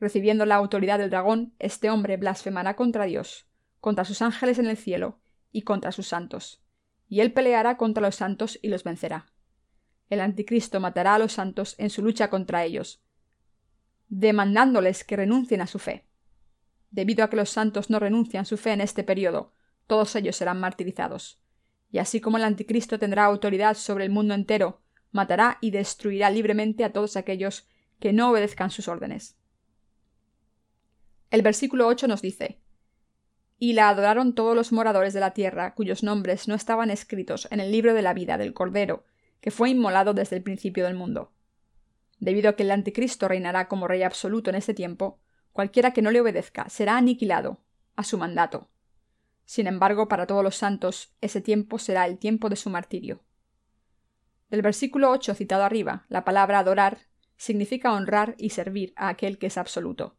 Recibiendo 0.00 0.44
la 0.46 0.56
autoridad 0.56 0.98
del 0.98 1.10
dragón, 1.10 1.54
este 1.58 1.90
hombre 1.90 2.16
blasfemará 2.16 2.76
contra 2.76 3.04
Dios, 3.04 3.46
contra 3.80 4.04
sus 4.04 4.22
ángeles 4.22 4.58
en 4.58 4.66
el 4.66 4.76
cielo 4.76 5.20
y 5.52 5.62
contra 5.62 5.92
sus 5.92 6.08
santos, 6.08 6.62
y 7.08 7.20
él 7.20 7.32
peleará 7.32 7.76
contra 7.76 8.02
los 8.02 8.16
santos 8.16 8.58
y 8.62 8.68
los 8.68 8.84
vencerá. 8.84 9.26
El 10.10 10.20
anticristo 10.20 10.80
matará 10.80 11.14
a 11.14 11.18
los 11.18 11.32
santos 11.32 11.74
en 11.78 11.90
su 11.90 12.02
lucha 12.02 12.28
contra 12.28 12.64
ellos, 12.64 13.02
demandándoles 14.08 15.04
que 15.04 15.16
renuncien 15.16 15.60
a 15.60 15.66
su 15.66 15.78
fe. 15.78 16.06
Debido 16.90 17.24
a 17.24 17.30
que 17.30 17.36
los 17.36 17.50
santos 17.50 17.90
no 17.90 17.98
renuncian 17.98 18.46
su 18.46 18.56
fe 18.56 18.72
en 18.72 18.80
este 18.80 19.04
periodo, 19.04 19.52
todos 19.86 20.14
ellos 20.16 20.36
serán 20.36 20.60
martirizados. 20.60 21.40
Y 21.90 21.98
así 21.98 22.20
como 22.20 22.36
el 22.36 22.44
anticristo 22.44 22.98
tendrá 22.98 23.24
autoridad 23.24 23.74
sobre 23.74 24.04
el 24.04 24.10
mundo 24.10 24.34
entero, 24.34 24.80
matará 25.10 25.58
y 25.60 25.70
destruirá 25.70 26.30
libremente 26.30 26.84
a 26.84 26.92
todos 26.92 27.16
aquellos 27.16 27.68
que 28.00 28.12
no 28.12 28.30
obedezcan 28.30 28.70
sus 28.70 28.88
órdenes. 28.88 29.36
El 31.34 31.42
versículo 31.42 31.88
8 31.88 32.06
nos 32.06 32.22
dice, 32.22 32.60
Y 33.58 33.72
la 33.72 33.88
adoraron 33.88 34.36
todos 34.36 34.54
los 34.54 34.70
moradores 34.70 35.14
de 35.14 35.18
la 35.18 35.32
tierra, 35.32 35.74
cuyos 35.74 36.04
nombres 36.04 36.46
no 36.46 36.54
estaban 36.54 36.92
escritos 36.92 37.48
en 37.50 37.58
el 37.58 37.72
libro 37.72 37.92
de 37.92 38.02
la 38.02 38.14
vida 38.14 38.38
del 38.38 38.54
Cordero, 38.54 39.04
que 39.40 39.50
fue 39.50 39.70
inmolado 39.70 40.14
desde 40.14 40.36
el 40.36 40.44
principio 40.44 40.84
del 40.84 40.94
mundo. 40.94 41.32
Debido 42.20 42.50
a 42.50 42.52
que 42.54 42.62
el 42.62 42.70
anticristo 42.70 43.26
reinará 43.26 43.66
como 43.66 43.88
rey 43.88 44.04
absoluto 44.04 44.50
en 44.50 44.54
este 44.54 44.74
tiempo, 44.74 45.18
cualquiera 45.50 45.92
que 45.92 46.02
no 46.02 46.12
le 46.12 46.20
obedezca 46.20 46.68
será 46.68 46.96
aniquilado 46.96 47.64
a 47.96 48.04
su 48.04 48.16
mandato. 48.16 48.70
Sin 49.44 49.66
embargo, 49.66 50.06
para 50.06 50.28
todos 50.28 50.44
los 50.44 50.54
santos, 50.54 51.16
ese 51.20 51.40
tiempo 51.40 51.80
será 51.80 52.06
el 52.06 52.18
tiempo 52.18 52.48
de 52.48 52.54
su 52.54 52.70
martirio. 52.70 53.24
Del 54.50 54.62
versículo 54.62 55.10
8 55.10 55.34
citado 55.34 55.64
arriba, 55.64 56.06
la 56.08 56.24
palabra 56.24 56.60
adorar 56.60 56.98
significa 57.36 57.92
honrar 57.92 58.36
y 58.38 58.50
servir 58.50 58.92
a 58.94 59.08
aquel 59.08 59.38
que 59.38 59.48
es 59.48 59.58
absoluto. 59.58 60.16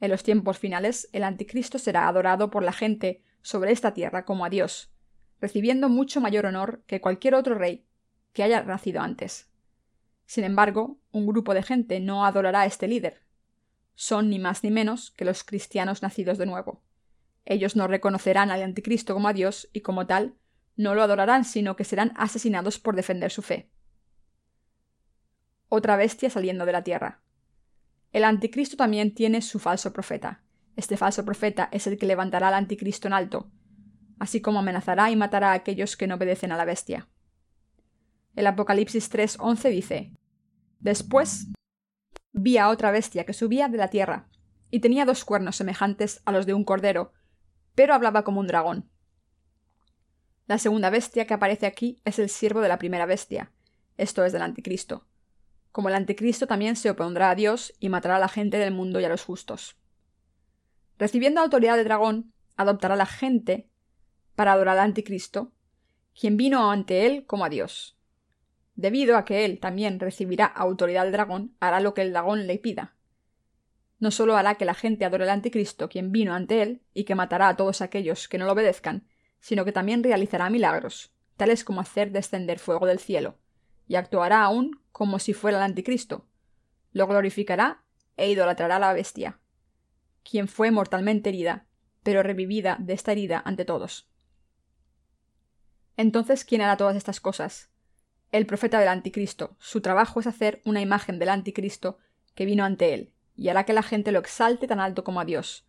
En 0.00 0.10
los 0.10 0.22
tiempos 0.22 0.58
finales, 0.58 1.08
el 1.12 1.24
anticristo 1.24 1.78
será 1.78 2.08
adorado 2.08 2.50
por 2.50 2.62
la 2.62 2.72
gente 2.72 3.22
sobre 3.42 3.72
esta 3.72 3.94
tierra 3.94 4.24
como 4.24 4.44
a 4.44 4.50
Dios, 4.50 4.92
recibiendo 5.40 5.88
mucho 5.88 6.20
mayor 6.20 6.46
honor 6.46 6.82
que 6.86 7.00
cualquier 7.00 7.34
otro 7.34 7.54
rey 7.54 7.84
que 8.32 8.42
haya 8.42 8.62
nacido 8.62 9.00
antes. 9.00 9.48
Sin 10.26 10.44
embargo, 10.44 10.98
un 11.10 11.26
grupo 11.26 11.54
de 11.54 11.62
gente 11.62 12.00
no 12.00 12.24
adorará 12.24 12.60
a 12.60 12.66
este 12.66 12.86
líder. 12.86 13.22
Son 13.94 14.30
ni 14.30 14.38
más 14.38 14.62
ni 14.62 14.70
menos 14.70 15.10
que 15.12 15.24
los 15.24 15.42
cristianos 15.42 16.02
nacidos 16.02 16.38
de 16.38 16.46
nuevo. 16.46 16.82
Ellos 17.44 17.76
no 17.76 17.88
reconocerán 17.88 18.50
al 18.50 18.62
anticristo 18.62 19.14
como 19.14 19.28
a 19.28 19.32
Dios 19.32 19.68
y 19.72 19.80
como 19.80 20.06
tal 20.06 20.34
no 20.76 20.94
lo 20.94 21.02
adorarán, 21.02 21.44
sino 21.44 21.74
que 21.74 21.84
serán 21.84 22.12
asesinados 22.16 22.78
por 22.78 22.94
defender 22.94 23.32
su 23.32 23.42
fe. 23.42 23.70
Otra 25.68 25.96
bestia 25.96 26.30
saliendo 26.30 26.66
de 26.66 26.72
la 26.72 26.84
tierra. 26.84 27.20
El 28.12 28.24
anticristo 28.24 28.76
también 28.76 29.14
tiene 29.14 29.42
su 29.42 29.58
falso 29.58 29.92
profeta. 29.92 30.42
Este 30.76 30.96
falso 30.96 31.24
profeta 31.24 31.68
es 31.72 31.86
el 31.86 31.98
que 31.98 32.06
levantará 32.06 32.48
al 32.48 32.54
anticristo 32.54 33.08
en 33.08 33.12
alto, 33.12 33.50
así 34.18 34.40
como 34.40 34.60
amenazará 34.60 35.10
y 35.10 35.16
matará 35.16 35.50
a 35.50 35.54
aquellos 35.54 35.96
que 35.96 36.06
no 36.06 36.14
obedecen 36.14 36.52
a 36.52 36.56
la 36.56 36.64
bestia. 36.64 37.08
El 38.36 38.46
Apocalipsis 38.46 39.10
3:11 39.10 39.70
dice, 39.70 40.12
Después 40.78 41.48
vi 42.32 42.56
a 42.56 42.68
otra 42.68 42.92
bestia 42.92 43.24
que 43.24 43.32
subía 43.32 43.68
de 43.68 43.78
la 43.78 43.88
tierra, 43.88 44.28
y 44.70 44.80
tenía 44.80 45.04
dos 45.04 45.24
cuernos 45.24 45.56
semejantes 45.56 46.22
a 46.24 46.32
los 46.32 46.46
de 46.46 46.54
un 46.54 46.64
cordero, 46.64 47.12
pero 47.74 47.94
hablaba 47.94 48.22
como 48.22 48.40
un 48.40 48.46
dragón. 48.46 48.88
La 50.46 50.58
segunda 50.58 50.88
bestia 50.90 51.26
que 51.26 51.34
aparece 51.34 51.66
aquí 51.66 52.00
es 52.04 52.18
el 52.18 52.28
siervo 52.28 52.60
de 52.60 52.68
la 52.68 52.78
primera 52.78 53.06
bestia, 53.06 53.50
esto 53.96 54.24
es 54.24 54.32
del 54.32 54.42
anticristo. 54.42 55.07
Como 55.78 55.90
el 55.90 55.94
anticristo 55.94 56.48
también 56.48 56.74
se 56.74 56.90
opondrá 56.90 57.30
a 57.30 57.36
Dios 57.36 57.72
y 57.78 57.88
matará 57.88 58.16
a 58.16 58.18
la 58.18 58.26
gente 58.26 58.58
del 58.58 58.74
mundo 58.74 58.98
y 58.98 59.04
a 59.04 59.08
los 59.08 59.22
justos. 59.22 59.76
Recibiendo 60.98 61.40
autoridad 61.40 61.76
de 61.76 61.84
dragón, 61.84 62.32
adoptará 62.56 62.94
a 62.94 62.96
la 62.96 63.06
gente 63.06 63.68
para 64.34 64.54
adorar 64.54 64.76
al 64.76 64.86
anticristo, 64.86 65.52
quien 66.18 66.36
vino 66.36 66.72
ante 66.72 67.06
él 67.06 67.26
como 67.26 67.44
a 67.44 67.48
Dios. 67.48 67.96
Debido 68.74 69.16
a 69.16 69.24
que 69.24 69.44
él 69.44 69.60
también 69.60 70.00
recibirá 70.00 70.46
autoridad 70.46 71.04
del 71.04 71.12
dragón, 71.12 71.54
hará 71.60 71.78
lo 71.78 71.94
que 71.94 72.02
el 72.02 72.10
dragón 72.10 72.48
le 72.48 72.58
pida. 72.58 72.96
No 74.00 74.10
solo 74.10 74.36
hará 74.36 74.56
que 74.56 74.64
la 74.64 74.74
gente 74.74 75.04
adore 75.04 75.22
al 75.22 75.30
anticristo, 75.30 75.88
quien 75.88 76.10
vino 76.10 76.34
ante 76.34 76.60
él, 76.60 76.82
y 76.92 77.04
que 77.04 77.14
matará 77.14 77.50
a 77.50 77.56
todos 77.56 77.82
aquellos 77.82 78.26
que 78.26 78.38
no 78.38 78.46
lo 78.46 78.52
obedezcan, 78.54 79.06
sino 79.38 79.64
que 79.64 79.70
también 79.70 80.02
realizará 80.02 80.50
milagros, 80.50 81.12
tales 81.36 81.62
como 81.62 81.80
hacer 81.80 82.10
descender 82.10 82.58
fuego 82.58 82.84
del 82.84 82.98
cielo, 82.98 83.38
y 83.86 83.94
actuará 83.94 84.42
aún 84.42 84.82
como 84.98 85.20
si 85.20 85.32
fuera 85.32 85.58
el 85.58 85.62
anticristo. 85.62 86.26
Lo 86.90 87.06
glorificará 87.06 87.84
e 88.16 88.28
idolatrará 88.32 88.76
a 88.76 88.80
la 88.80 88.92
bestia, 88.92 89.38
quien 90.24 90.48
fue 90.48 90.72
mortalmente 90.72 91.28
herida, 91.28 91.68
pero 92.02 92.24
revivida 92.24 92.76
de 92.80 92.94
esta 92.94 93.12
herida 93.12 93.40
ante 93.44 93.64
todos. 93.64 94.10
Entonces, 95.96 96.44
¿quién 96.44 96.62
hará 96.62 96.76
todas 96.76 96.96
estas 96.96 97.20
cosas? 97.20 97.70
El 98.32 98.44
profeta 98.44 98.80
del 98.80 98.88
anticristo. 98.88 99.56
Su 99.60 99.82
trabajo 99.82 100.18
es 100.18 100.26
hacer 100.26 100.60
una 100.64 100.80
imagen 100.80 101.20
del 101.20 101.28
anticristo 101.28 101.98
que 102.34 102.44
vino 102.44 102.64
ante 102.64 102.92
él, 102.92 103.12
y 103.36 103.50
hará 103.50 103.62
que 103.62 103.74
la 103.74 103.84
gente 103.84 104.10
lo 104.10 104.18
exalte 104.18 104.66
tan 104.66 104.80
alto 104.80 105.04
como 105.04 105.20
a 105.20 105.24
Dios, 105.24 105.64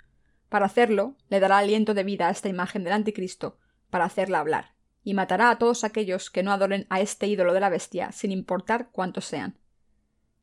para 0.49 0.65
hacerlo, 0.65 1.17
le 1.29 1.39
dará 1.39 1.59
aliento 1.59 1.93
de 1.93 2.03
vida 2.03 2.29
a 2.29 2.31
esta 2.31 2.49
imagen 2.49 2.83
del 2.83 2.93
anticristo, 2.93 3.59
para 3.91 4.05
hacerla 4.05 4.39
hablar, 4.39 4.73
y 5.09 5.15
matará 5.15 5.49
a 5.49 5.57
todos 5.57 5.83
aquellos 5.83 6.29
que 6.29 6.43
no 6.43 6.51
adoren 6.51 6.85
a 6.91 7.01
este 7.01 7.25
ídolo 7.25 7.55
de 7.55 7.59
la 7.59 7.69
bestia, 7.69 8.11
sin 8.11 8.31
importar 8.31 8.89
cuántos 8.91 9.25
sean. 9.25 9.57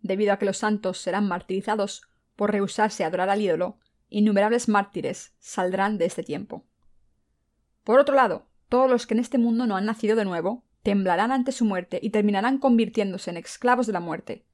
Debido 0.00 0.32
a 0.32 0.40
que 0.40 0.44
los 0.44 0.58
santos 0.58 0.98
serán 0.98 1.28
martirizados 1.28 2.02
por 2.34 2.50
rehusarse 2.50 3.04
a 3.04 3.06
adorar 3.06 3.30
al 3.30 3.40
ídolo, 3.40 3.78
innumerables 4.08 4.68
mártires 4.68 5.36
saldrán 5.38 5.98
de 5.98 6.06
este 6.06 6.24
tiempo. 6.24 6.64
Por 7.84 8.00
otro 8.00 8.16
lado, 8.16 8.48
todos 8.68 8.90
los 8.90 9.06
que 9.06 9.14
en 9.14 9.20
este 9.20 9.38
mundo 9.38 9.68
no 9.68 9.76
han 9.76 9.84
nacido 9.84 10.16
de 10.16 10.24
nuevo 10.24 10.64
temblarán 10.82 11.30
ante 11.30 11.52
su 11.52 11.64
muerte 11.64 12.00
y 12.02 12.10
terminarán 12.10 12.58
convirtiéndose 12.58 13.30
en 13.30 13.36
esclavos 13.36 13.86
de 13.86 13.92
la 13.92 14.00
muerte. 14.00 14.46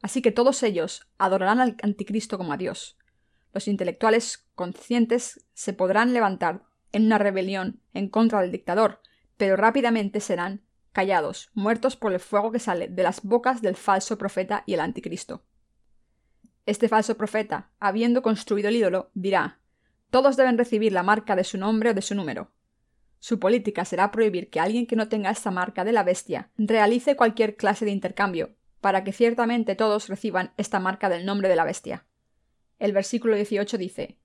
Así 0.00 0.22
que 0.22 0.32
todos 0.32 0.62
ellos 0.62 1.10
adorarán 1.18 1.60
al 1.60 1.76
anticristo 1.82 2.38
como 2.38 2.54
a 2.54 2.56
Dios, 2.56 2.96
los 3.52 3.68
intelectuales 3.68 4.46
conscientes 4.54 5.44
se 5.52 5.74
podrán 5.74 6.14
levantar 6.14 6.62
en 6.92 7.04
una 7.04 7.18
rebelión 7.18 7.82
en 7.92 8.08
contra 8.08 8.40
del 8.40 8.50
dictador, 8.50 9.02
pero 9.36 9.56
rápidamente 9.56 10.20
serán 10.20 10.62
callados, 10.92 11.50
muertos 11.52 11.94
por 11.96 12.12
el 12.12 12.20
fuego 12.20 12.52
que 12.52 12.58
sale 12.58 12.88
de 12.88 13.02
las 13.02 13.22
bocas 13.22 13.60
del 13.60 13.76
falso 13.76 14.16
profeta 14.16 14.62
y 14.64 14.74
el 14.74 14.80
anticristo. 14.80 15.42
Este 16.64 16.88
falso 16.88 17.16
profeta, 17.16 17.70
habiendo 17.78 18.22
construido 18.22 18.70
el 18.70 18.76
ídolo, 18.76 19.10
dirá 19.14 19.60
Todos 20.10 20.36
deben 20.36 20.56
recibir 20.56 20.92
la 20.92 21.02
marca 21.02 21.36
de 21.36 21.44
su 21.44 21.58
nombre 21.58 21.90
o 21.90 21.94
de 21.94 22.02
su 22.02 22.14
número. 22.14 22.50
Su 23.18 23.38
política 23.38 23.84
será 23.84 24.10
prohibir 24.10 24.50
que 24.50 24.58
alguien 24.60 24.86
que 24.86 24.96
no 24.96 25.08
tenga 25.08 25.30
esta 25.30 25.50
marca 25.50 25.84
de 25.84 25.92
la 25.92 26.02
bestia 26.02 26.50
realice 26.56 27.16
cualquier 27.16 27.56
clase 27.56 27.84
de 27.84 27.90
intercambio, 27.90 28.56
para 28.80 29.04
que 29.04 29.12
ciertamente 29.12 29.74
todos 29.74 30.08
reciban 30.08 30.52
esta 30.56 30.80
marca 30.80 31.08
del 31.08 31.26
nombre 31.26 31.48
de 31.48 31.56
la 31.56 31.64
bestia. 31.64 32.06
El 32.78 32.92
versículo 32.92 33.36
18 33.36 33.78
dice, 33.78 34.16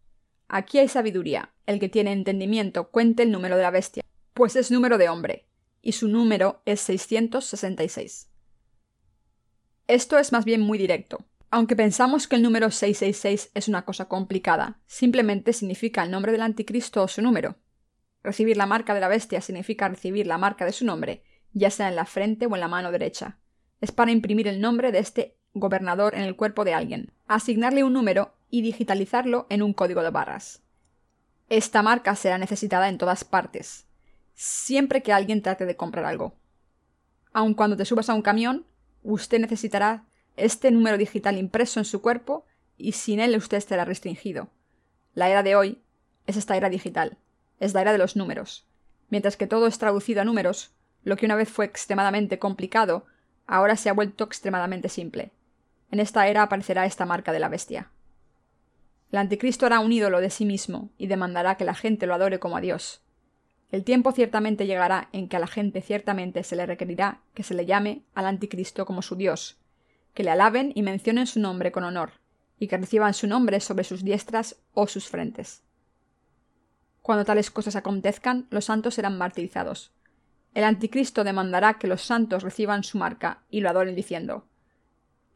Aquí 0.48 0.80
hay 0.80 0.88
sabiduría, 0.88 1.53
el 1.65 1.80
que 1.80 1.89
tiene 1.89 2.12
entendimiento 2.12 2.89
cuente 2.91 3.24
el 3.24 3.32
número 3.32 3.56
de 3.56 3.63
la 3.63 3.72
bestia, 3.72 4.03
pues 4.41 4.55
es 4.55 4.71
número 4.71 4.98
de 4.98 5.07
hombre, 5.07 5.45
y 5.83 5.91
su 5.91 6.07
número 6.07 6.63
es 6.65 6.81
666. 6.81 8.27
Esto 9.86 10.17
es 10.17 10.31
más 10.31 10.45
bien 10.45 10.62
muy 10.62 10.79
directo. 10.79 11.27
Aunque 11.51 11.75
pensamos 11.75 12.27
que 12.27 12.38
el 12.38 12.41
número 12.41 12.71
666 12.71 13.51
es 13.53 13.67
una 13.67 13.86
cosa 13.86 14.05
complicada, 14.05 14.81
simplemente 14.88 15.53
significa 15.53 16.01
el 16.01 16.10
nombre 16.10 16.31
del 16.31 16.41
anticristo 16.41 17.03
o 17.03 17.07
su 17.07 17.21
número. 17.21 17.57
Recibir 18.24 18.57
la 18.57 18.65
marca 18.65 18.95
de 18.95 19.01
la 19.01 19.10
bestia 19.10 19.41
significa 19.41 19.88
recibir 19.88 20.25
la 20.25 20.39
marca 20.39 20.65
de 20.65 20.71
su 20.71 20.86
nombre, 20.86 21.21
ya 21.53 21.69
sea 21.69 21.89
en 21.89 21.95
la 21.95 22.05
frente 22.05 22.48
o 22.48 22.55
en 22.55 22.62
la 22.62 22.67
mano 22.67 22.91
derecha. 22.91 23.38
Es 23.79 23.91
para 23.91 24.10
imprimir 24.10 24.48
el 24.48 24.60
nombre 24.60 24.91
de 24.91 24.98
este 24.98 25.38
gobernador 25.53 26.15
en 26.15 26.24
el 26.24 26.36
cuerpo 26.36 26.65
de 26.65 26.74
alguien, 26.74 27.13
asignarle 27.27 27.83
un 27.83 27.93
número 27.93 28.33
y 28.50 28.63
digitalizarlo 28.63 29.45
en 29.51 29.62
un 29.62 29.74
código 29.74 30.01
de 30.01 30.10
barras. 30.10 30.63
Esta 31.48 31.83
marca 31.83 32.15
será 32.15 32.39
necesitada 32.39 32.89
en 32.89 32.98
todas 32.98 33.24
partes, 33.24 33.86
siempre 34.41 35.03
que 35.03 35.13
alguien 35.13 35.43
trate 35.43 35.67
de 35.67 35.75
comprar 35.75 36.03
algo. 36.03 36.33
Aun 37.31 37.53
cuando 37.53 37.77
te 37.77 37.86
subas 37.86 38.10
a 38.10 38.15
un 38.15 38.24
camión, 38.24 38.65
usted 39.03 39.39
necesitará 39.39 40.05
este 40.36 40.71
número 40.71 40.98
digital 40.98 41.38
impreso 41.38 41.79
en 41.79 41.86
su 41.86 42.01
cuerpo 42.01 42.43
y 42.75 42.93
sin 42.93 43.19
él 43.19 43.38
usted 43.38 43.57
estará 43.57 43.86
restringido. 43.86 44.50
La 45.13 45.29
era 45.29 45.43
de 45.43 45.55
hoy 45.55 45.79
es 46.25 46.38
esta 46.38 46.57
era 46.57 46.69
digital, 46.69 47.19
es 47.60 47.75
la 47.75 47.81
era 47.81 47.91
de 47.91 48.00
los 48.00 48.15
números. 48.15 48.65
Mientras 49.12 49.38
que 49.38 49.45
todo 49.45 49.67
es 49.67 49.77
traducido 49.77 50.21
a 50.21 50.25
números, 50.25 50.71
lo 51.03 51.17
que 51.17 51.27
una 51.27 51.36
vez 51.36 51.50
fue 51.50 51.65
extremadamente 51.65 52.39
complicado, 52.39 53.05
ahora 53.45 53.75
se 53.75 53.89
ha 53.89 53.93
vuelto 53.93 54.24
extremadamente 54.24 54.89
simple. 54.89 55.31
En 55.91 56.00
esta 56.00 56.27
era 56.27 56.41
aparecerá 56.41 56.88
esta 56.88 57.05
marca 57.05 57.31
de 57.31 57.39
la 57.39 57.50
bestia. 57.50 57.91
El 59.12 59.19
anticristo 59.19 59.67
hará 59.67 59.81
un 59.81 59.91
ídolo 59.91 60.19
de 60.19 60.31
sí 60.31 60.45
mismo 60.45 60.89
y 60.98 61.05
demandará 61.05 61.57
que 61.57 61.65
la 61.65 61.75
gente 61.75 62.07
lo 62.07 62.15
adore 62.15 62.39
como 62.39 62.57
a 62.57 62.62
Dios. 62.62 63.03
El 63.72 63.86
tiempo 63.86 64.12
ciertamente 64.12 64.68
llegará 64.68 65.08
en 65.13 65.30
que 65.30 65.38
a 65.38 65.40
la 65.40 65.48
gente 65.48 65.82
ciertamente 65.82 66.44
se 66.44 66.58
le 66.58 66.66
requerirá 66.66 67.22
que 67.34 67.44
se 67.44 67.54
le 67.54 67.66
llame 67.66 68.04
al 68.13 68.25
anticristo 68.25 68.86
como 68.86 69.01
su 69.01 69.16
Dios, 69.16 69.58
que 70.13 70.24
le 70.24 70.32
alaben 70.32 70.74
y 70.75 70.84
mencionen 70.84 71.25
su 71.25 71.40
nombre 71.40 71.72
con 71.72 71.86
honor, 71.86 72.12
y 72.60 72.68
que 72.68 72.78
reciban 72.78 73.13
su 73.13 73.28
nombre 73.28 73.62
sobre 73.62 73.86
sus 73.86 74.04
diestras 74.04 74.58
o 74.74 74.88
sus 74.88 75.08
frentes. 75.08 75.63
Cuando 77.01 77.25
tales 77.25 77.50
cosas 77.50 77.75
acontezcan, 77.78 78.46
los 78.50 78.66
santos 78.66 78.96
serán 78.96 79.18
martirizados. 79.18 79.92
El 80.54 80.66
anticristo 80.66 81.24
demandará 81.24 81.80
que 81.80 81.88
los 81.88 82.01
santos 82.01 82.44
reciban 82.44 82.84
su 82.84 82.98
marca 82.98 83.42
y 83.50 83.62
lo 83.62 83.70
adoren 83.70 83.96
diciendo 83.96 84.46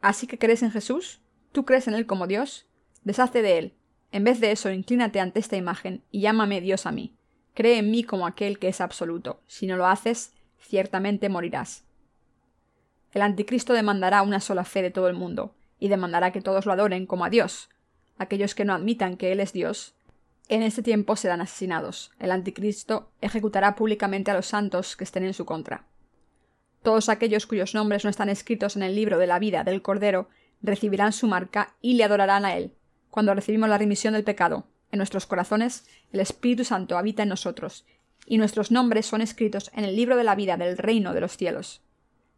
¿Así 0.01 0.27
que 0.27 0.37
crees 0.37 0.61
en 0.61 0.71
Jesús? 0.71 1.21
¿Tú 1.53 1.63
crees 1.65 1.87
en 1.87 1.93
Él 1.93 2.05
como 2.05 2.27
Dios? 2.27 2.67
Deshace 3.03 3.41
de 3.41 3.57
Él. 3.57 3.73
En 4.11 4.25
vez 4.25 4.39
de 4.39 4.51
eso, 4.51 4.69
inclínate 4.69 5.19
ante 5.19 5.39
esta 5.39 5.55
imagen 5.55 6.03
y 6.11 6.19
llámame 6.19 6.61
Dios 6.61 6.85
a 6.85 6.91
mí. 6.91 7.14
Cree 7.55 7.79
en 7.79 7.89
mí 7.89 8.03
como 8.03 8.27
aquel 8.27 8.59
que 8.59 8.67
es 8.67 8.81
absoluto. 8.81 9.39
Si 9.47 9.65
no 9.65 9.77
lo 9.77 9.87
haces, 9.87 10.33
ciertamente 10.59 11.29
morirás. 11.29 11.83
El 13.13 13.21
anticristo 13.21 13.73
demandará 13.73 14.21
una 14.21 14.41
sola 14.41 14.65
fe 14.65 14.81
de 14.81 14.91
todo 14.91 15.07
el 15.07 15.15
mundo, 15.15 15.55
y 15.79 15.87
demandará 15.87 16.31
que 16.31 16.41
todos 16.41 16.65
lo 16.65 16.73
adoren 16.73 17.05
como 17.05 17.23
a 17.23 17.29
Dios. 17.29 17.69
Aquellos 18.17 18.55
que 18.55 18.65
no 18.65 18.73
admitan 18.73 19.15
que 19.15 19.31
Él 19.31 19.39
es 19.39 19.53
Dios, 19.53 19.95
en 20.49 20.63
este 20.63 20.83
tiempo 20.83 21.15
serán 21.15 21.41
asesinados. 21.41 22.11
El 22.19 22.31
anticristo 22.31 23.09
ejecutará 23.21 23.75
públicamente 23.75 24.31
a 24.31 24.33
los 24.35 24.45
santos 24.45 24.97
que 24.97 25.05
estén 25.05 25.23
en 25.23 25.33
su 25.33 25.45
contra. 25.45 25.85
Todos 26.83 27.09
aquellos 27.09 27.47
cuyos 27.47 27.73
nombres 27.73 28.03
no 28.03 28.09
están 28.09 28.29
escritos 28.29 28.75
en 28.75 28.83
el 28.83 28.95
libro 28.95 29.17
de 29.17 29.27
la 29.27 29.39
vida 29.39 29.63
del 29.63 29.81
Cordero 29.81 30.27
recibirán 30.61 31.13
su 31.13 31.27
marca 31.27 31.73
y 31.81 31.95
le 31.95 32.03
adorarán 32.03 32.45
a 32.45 32.55
Él. 32.55 32.73
Cuando 33.09 33.33
recibimos 33.33 33.69
la 33.69 33.77
remisión 33.77 34.13
del 34.13 34.23
pecado 34.23 34.65
en 34.95 34.99
nuestros 34.99 35.25
corazones, 35.25 35.85
el 36.11 36.19
Espíritu 36.19 36.65
Santo 36.65 36.97
habita 36.97 37.23
en 37.23 37.29
nosotros, 37.29 37.85
y 38.25 38.37
nuestros 38.37 38.71
nombres 38.71 39.05
son 39.05 39.21
escritos 39.21 39.69
en 39.73 39.85
el 39.85 39.95
libro 39.95 40.17
de 40.17 40.23
la 40.23 40.35
vida 40.35 40.57
del 40.57 40.77
reino 40.77 41.13
de 41.13 41.21
los 41.21 41.37
cielos 41.37 41.85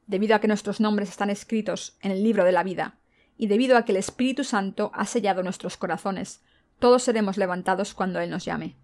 debido 0.08 0.36
a 0.36 0.40
que 0.40 0.48
nuestros 0.48 0.80
nombres 0.80 1.10
están 1.10 1.30
escritos 1.30 1.98
en 2.02 2.12
el 2.12 2.24
libro 2.24 2.46
de 2.46 2.54
la 2.54 2.64
vida, 2.64 2.96
y 3.38 3.48
debido 3.48 3.78
a 3.78 3.86
que 3.86 3.92
el 3.92 3.98
Espíritu 3.98 4.44
Santo 4.44 4.90
ha 4.96 5.06
sellado 5.06 5.44
nuestros 5.44 5.78
corazones, 5.78 6.42
todos 6.80 7.04
seremos 7.04 7.38
levantados 7.38 7.94
cuando 7.94 8.20
Él 8.20 8.30
nos 8.30 8.46
llame. 8.46 8.76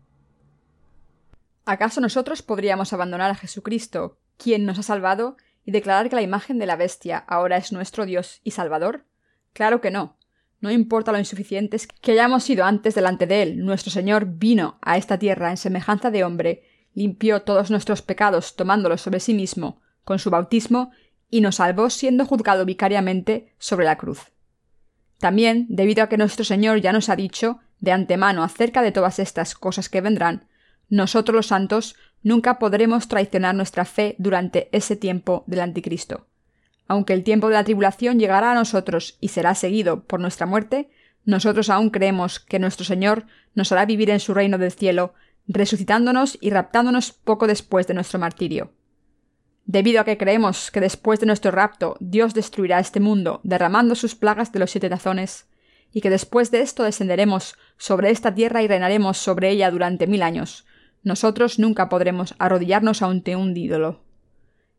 ¿Acaso 1.66 2.02
nosotros 2.02 2.42
podríamos 2.42 2.92
abandonar 2.92 3.32
a 3.32 3.36
Jesucristo, 3.36 4.18
quien 4.38 4.66
nos 4.66 4.78
ha 4.80 4.84
salvado, 4.84 5.38
y 5.66 5.72
declarar 5.72 6.10
que 6.10 6.18
la 6.18 6.22
imagen 6.22 6.60
de 6.60 6.66
la 6.66 6.76
bestia 6.76 7.18
ahora 7.18 7.56
es 7.56 7.72
nuestro 7.72 8.06
Dios 8.06 8.42
y 8.44 8.52
Salvador? 8.52 9.06
Claro 9.54 9.80
que 9.80 9.92
no. 9.92 10.18
No 10.64 10.72
importa 10.72 11.12
lo 11.12 11.20
insuficientes 11.20 11.88
que 11.88 12.14
hayamos 12.14 12.46
sido 12.46 12.64
antes 12.64 12.96
delante 12.96 13.28
de 13.28 13.42
Él, 13.44 13.66
nuestro 13.66 13.92
Señor 13.92 14.26
vino 14.26 14.78
a 14.82 14.96
esta 14.96 15.20
tierra 15.20 15.50
en 15.50 15.58
semejanza 15.58 16.10
de 16.10 16.24
hombre, 16.24 16.64
limpió 16.94 17.42
todos 17.42 17.70
nuestros 17.70 18.02
pecados 18.02 18.56
tomándolos 18.56 19.02
sobre 19.02 19.20
sí 19.20 19.34
mismo, 19.34 19.82
con 20.06 20.20
su 20.20 20.30
bautismo, 20.30 20.92
y 21.30 21.42
nos 21.42 21.56
salvó 21.56 21.90
siendo 21.90 22.26
juzgado 22.26 22.64
vicariamente 22.64 23.54
sobre 23.58 23.86
la 23.86 23.98
cruz. 23.98 24.32
También, 25.20 25.66
debido 25.68 26.02
a 26.02 26.08
que 26.08 26.18
nuestro 26.18 26.46
Señor 26.46 26.80
ya 26.80 26.94
nos 26.94 27.10
ha 27.10 27.18
dicho 27.18 27.60
de 27.82 27.92
antemano 27.92 28.42
acerca 28.42 28.82
de 28.82 28.94
todas 28.94 29.20
estas 29.20 29.56
cosas 29.56 29.90
que 29.90 30.00
vendrán, 30.00 30.48
nosotros 30.88 31.36
los 31.36 31.48
santos 31.48 31.98
nunca 32.22 32.58
podremos 32.58 33.10
traicionar 33.10 33.54
nuestra 33.54 33.84
fe 33.84 34.16
durante 34.18 34.70
ese 34.72 34.96
tiempo 34.96 35.44
del 35.46 35.60
anticristo. 35.60 36.28
Aunque 36.88 37.14
el 37.14 37.24
tiempo 37.24 37.48
de 37.48 37.56
la 37.56 37.64
tribulación 37.64 38.20
llegará 38.20 38.52
a 38.52 38.56
nosotros 38.56 39.18
y 39.20 39.30
será 39.30 39.56
seguido 39.56 40.04
por 40.04 40.20
nuestra 40.20 40.46
muerte, 40.46 40.90
nosotros 41.26 41.70
aún 41.70 41.90
creemos 41.90 42.40
que 42.40 42.60
nuestro 42.60 42.86
Señor 42.86 43.26
nos 43.56 43.72
hará 43.72 43.86
vivir 43.86 44.10
en 44.10 44.20
su 44.20 44.34
reino 44.34 44.58
del 44.58 44.72
cielo, 44.72 45.14
resucitándonos 45.48 46.38
y 46.42 46.50
raptándonos 46.50 47.12
poco 47.12 47.48
después 47.48 47.88
de 47.88 47.94
nuestro 47.94 48.20
martirio. 48.20 48.72
Debido 49.66 50.02
a 50.02 50.04
que 50.04 50.18
creemos 50.18 50.72
que 50.72 50.82
después 50.82 51.20
de 51.20 51.26
nuestro 51.26 51.52
rapto 51.52 51.96
Dios 52.02 52.34
destruirá 52.34 52.80
este 52.80 53.00
mundo 53.00 53.40
derramando 53.44 53.96
sus 53.96 54.16
plagas 54.16 54.52
de 54.52 54.60
los 54.60 54.72
siete 54.72 54.90
tazones, 54.90 55.48
y 55.94 56.02
que 56.02 56.10
después 56.10 56.52
de 56.52 56.62
esto 56.62 56.84
descenderemos 56.84 57.56
sobre 57.78 58.10
esta 58.10 58.34
tierra 58.34 58.62
y 58.62 58.68
reinaremos 58.68 59.18
sobre 59.18 59.52
ella 59.52 59.72
durante 59.72 60.08
mil 60.08 60.24
años, 60.24 60.66
nosotros 61.04 61.60
nunca 61.60 61.88
podremos 61.88 62.34
arrodillarnos 62.40 63.02
ante 63.02 63.36
un 63.36 63.56
ídolo. 63.56 64.02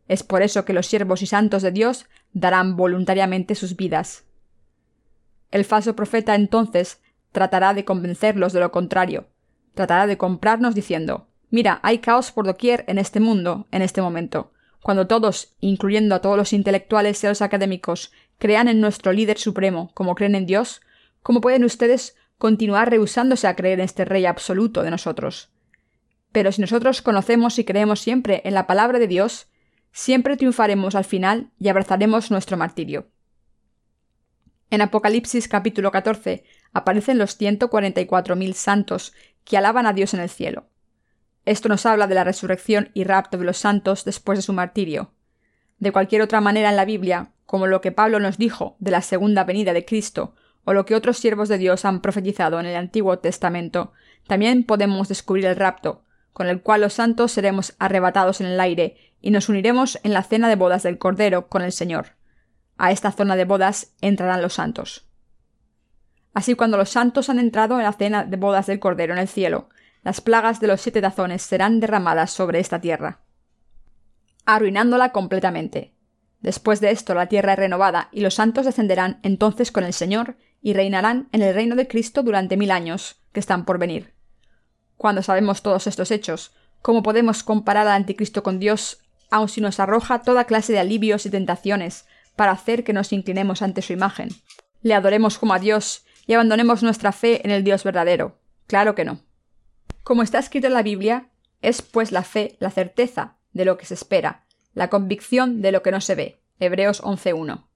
Es 0.09 0.23
por 0.23 0.43
eso 0.43 0.65
que 0.65 0.73
los 0.73 0.87
siervos 0.87 1.23
y 1.23 1.27
santos 1.27 1.63
de 1.63 1.73
Dios 1.73 2.07
darán 2.33 2.77
voluntariamente 2.77 3.55
sus 3.55 3.77
vidas. 3.77 4.25
El 5.51 5.65
falso 5.65 5.97
profeta 5.97 6.35
entonces 6.35 7.01
tratará 7.33 7.75
de 7.75 7.85
convencerlos 7.85 8.53
de 8.53 8.61
lo 8.61 8.71
contrario, 8.71 9.29
tratará 9.75 10.07
de 10.07 10.19
comprarnos 10.19 10.75
diciendo 10.75 11.29
Mira, 11.51 11.79
hay 11.83 11.99
caos 11.99 12.33
por 12.33 12.47
doquier 12.47 12.85
en 12.89 12.99
este 12.99 13.21
mundo, 13.21 13.69
en 13.71 13.83
este 13.83 14.03
momento. 14.03 14.53
Cuando 14.83 15.07
todos, 15.07 15.55
incluyendo 15.61 16.15
a 16.15 16.21
todos 16.21 16.37
los 16.37 16.53
intelectuales 16.53 17.23
y 17.23 17.27
a 17.27 17.31
los 17.31 17.43
académicos, 17.43 18.13
crean 18.39 18.69
en 18.69 18.81
nuestro 18.81 19.13
líder 19.13 19.39
supremo 19.39 19.91
como 19.95 20.15
creen 20.15 20.35
en 20.35 20.47
Dios, 20.47 20.83
¿cómo 21.23 21.41
pueden 21.41 21.65
ustedes 21.65 22.17
continuar 22.39 22.91
rehusándose 22.91 23.47
a 23.47 23.55
creer 23.55 23.79
en 23.79 23.85
este 23.85 24.05
Rey 24.05 24.27
absoluto 24.27 24.83
de 24.83 24.91
nosotros? 24.91 25.51
Pero 26.33 26.51
si 26.51 26.61
nosotros 26.61 27.01
conocemos 27.01 27.59
y 27.61 27.65
creemos 27.65 28.01
siempre 28.01 28.43
en 28.45 28.55
la 28.55 28.67
palabra 28.67 28.99
de 28.99 29.07
Dios, 29.07 29.47
siempre 29.95 30.37
triunfaremos 30.37 30.97
al 30.97 31.05
final 31.05 31.53
y 31.59 31.69
abrazaremos 31.69 32.33
nuestro 32.33 32.57
martirio. 32.57 33.07
En 34.69 34.83
Apocalipsis 34.83 35.47
capítulo 35.47 35.93
14 35.93 36.45
aparecen 36.73 37.17
los 37.17 37.41
144.000 37.41 38.53
santos 38.55 39.15
que 39.45 39.57
alaban 39.57 39.87
a 39.87 39.93
Dios 39.93 40.13
en 40.13 40.19
el 40.19 40.29
cielo. 40.29 40.67
Esto 41.45 41.69
nos 41.69 41.87
habla 41.87 42.09
de 42.09 42.17
la 42.17 42.25
resurrección 42.25 42.91
y 42.93 43.05
rapto 43.05 43.39
de 43.39 43.45
los 43.45 43.57
santos 43.57 44.05
después 44.05 44.37
de 44.37 44.43
su 44.43 44.53
martirio. 44.53 45.13
De 45.79 45.93
cualquier 45.93 46.23
otra 46.23 46.41
manera 46.41 46.71
en 46.71 46.77
la 46.77 46.85
Biblia, 46.85 47.31
como 47.47 47.69
lo 47.69 47.81
que 47.81 47.93
Pablo 47.93 48.19
nos 48.19 48.37
dijo 48.37 48.75
de 48.81 48.91
la 48.91 49.01
segunda 49.01 49.45
venida 49.45 49.73
de 49.73 49.85
Cristo, 49.85 50.35
o 50.65 50.73
lo 50.73 50.87
que 50.87 50.97
otros 50.97 51.19
siervos 51.19 51.49
de 51.49 51.59
Dios 51.59 51.85
han 51.85 52.01
profetizado 52.01 52.59
en 52.59 52.67
el 52.67 52.75
Antiguo 52.75 53.21
Testamento, 53.21 53.93
también 54.27 54.65
podemos 54.65 55.07
descubrir 55.07 55.47
el 55.47 55.55
rapto, 55.55 56.03
con 56.33 56.49
el 56.49 56.63
cual 56.63 56.81
los 56.81 56.95
santos 56.95 57.31
seremos 57.31 57.75
arrebatados 57.79 58.41
en 58.41 58.49
el 58.49 58.59
aire 58.59 59.14
y 59.25 59.31
nos 59.31 59.49
uniremos 59.49 59.99
en 60.03 60.13
la 60.13 60.23
cena 60.23 60.51
de 60.51 60.55
bodas 60.55 60.83
del 60.83 60.99
Cordero 60.99 61.49
con 61.49 61.63
el 61.63 61.73
Señor. 61.73 62.09
A 62.77 62.93
esta 62.93 63.11
zona 63.11 63.37
de 63.37 63.47
bodas 63.47 63.95
entrarán 64.03 64.43
los 64.43 64.53
santos. 64.53 65.07
Así 66.35 66.55
cuando 66.55 66.77
los 66.77 66.91
santos 66.91 67.31
han 67.31 67.39
entrado 67.39 67.79
en 67.79 67.85
la 67.85 67.95
cena 67.95 68.25
de 68.25 68.37
bodas 68.37 68.67
del 68.67 68.81
Cordero 68.81 69.15
en 69.15 69.19
el 69.19 69.27
cielo, 69.27 69.71
las 70.03 70.21
plagas 70.21 70.61
de 70.61 70.67
los 70.67 70.83
siete 70.83 71.01
tazones 71.01 71.41
serán 71.41 71.81
derramadas 71.81 72.33
sobre 72.33 72.61
esta 72.61 72.83
tierra, 72.83 73.21
arruinándola 74.45 75.13
completamente. 75.13 75.95
Después 76.43 76.83
de 76.83 76.91
esto 76.91 77.15
la 77.15 77.27
tierra 77.27 77.55
es 77.55 77.59
renovada 77.59 78.11
y 78.13 78.21
los 78.21 78.35
santos 78.35 78.67
descenderán 78.67 79.21
entonces 79.23 79.73
con 79.73 79.85
el 79.85 79.95
Señor 79.95 80.37
y 80.61 80.75
reinarán 80.75 81.31
en 81.33 81.41
el 81.41 81.55
reino 81.55 81.77
de 81.77 81.89
Cristo 81.89 82.23
durante 82.23 82.59
mil 82.59 82.71
años 82.71 83.23
que 83.33 83.41
están 83.41 83.65
por 83.65 83.79
venir. 83.79 84.13
Cuando 84.99 85.23
sabemos 85.23 85.63
todos 85.63 85.87
estos 85.87 86.11
hechos, 86.11 86.53
¿cómo 86.83 87.03
podemos 87.03 87.43
comparar 87.43 87.87
al 87.87 87.95
anticristo 87.95 88.43
con 88.43 88.59
Dios, 88.59 89.01
aun 89.35 89.49
si 89.49 89.61
nos 89.61 89.81
arroja 89.81 90.23
toda 90.23 90.45
clase 90.45 90.73
de 90.73 90.79
alivios 90.79 91.27
y 91.27 91.31
tentaciones 91.31 92.07
para 92.37 92.53
hacer 92.53 92.85
que 92.85 92.93
nos 92.93 93.13
inclinemos 93.13 93.63
ante 93.63 93.83
su 93.83 93.93
imagen? 93.93 94.29
Le 94.81 94.95
adoremos 94.95 95.39
como 95.39 95.55
a 95.55 95.59
Dios 95.59 96.05
y 96.27 96.35
abandonemos 96.35 96.85
nuestra 96.85 97.11
fe 97.11 97.45
en 97.45 97.51
el 97.51 97.65
Dios 97.65 97.83
verdadero. 97.83 98.39
Claro 98.69 98.95
que 98.95 99.05
no. 99.05 99.21
Como 100.05 100.23
está 100.23 100.39
escrito 100.39 100.69
en 100.69 100.75
la 100.75 100.85
Biblia, 100.85 101.31
es 101.63 101.83
pues 101.83 102.13
la 102.13 102.23
fe 102.23 102.57
la 102.61 102.71
certeza 102.71 103.37
de 103.53 103.65
lo 103.65 103.77
que 103.77 103.87
se 103.87 103.95
espera, 103.95 104.45
la 104.73 104.89
convicción 104.89 105.63
de 105.63 105.73
lo 105.73 105.83
que 105.83 105.91
no 105.91 106.01
se 106.01 106.15
ve. 106.15 106.41
Hebreos 106.61 107.03
11.1. 107.03 107.67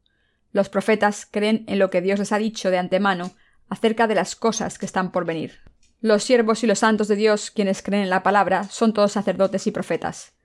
Los 0.53 0.69
profetas 0.69 1.27
creen 1.29 1.65
en 1.67 1.81
lo 1.81 1.91
que 1.91 2.01
Dios 2.01 2.21
les 2.21 2.31
ha 2.31 2.39
dicho 2.39 2.71
de 2.71 2.79
antemano 2.79 3.33
acerca 3.69 4.07
de 4.07 4.15
las 4.15 4.37
cosas 4.37 4.79
que 4.79 4.87
están 4.87 5.11
por 5.11 5.25
venir. 5.25 5.59
Los 6.01 6.23
siervos 6.23 6.63
y 6.63 6.69
los 6.69 6.79
santos 6.79 7.09
de 7.09 7.17
Dios, 7.17 7.51
quienes 7.51 7.83
creen 7.83 8.05
en 8.05 8.11
la 8.11 8.23
palabra, 8.23 8.63
son 8.65 8.93
todos 8.93 9.11
sacerdotes 9.11 9.67
y 9.67 9.73
profetas. 9.73 10.38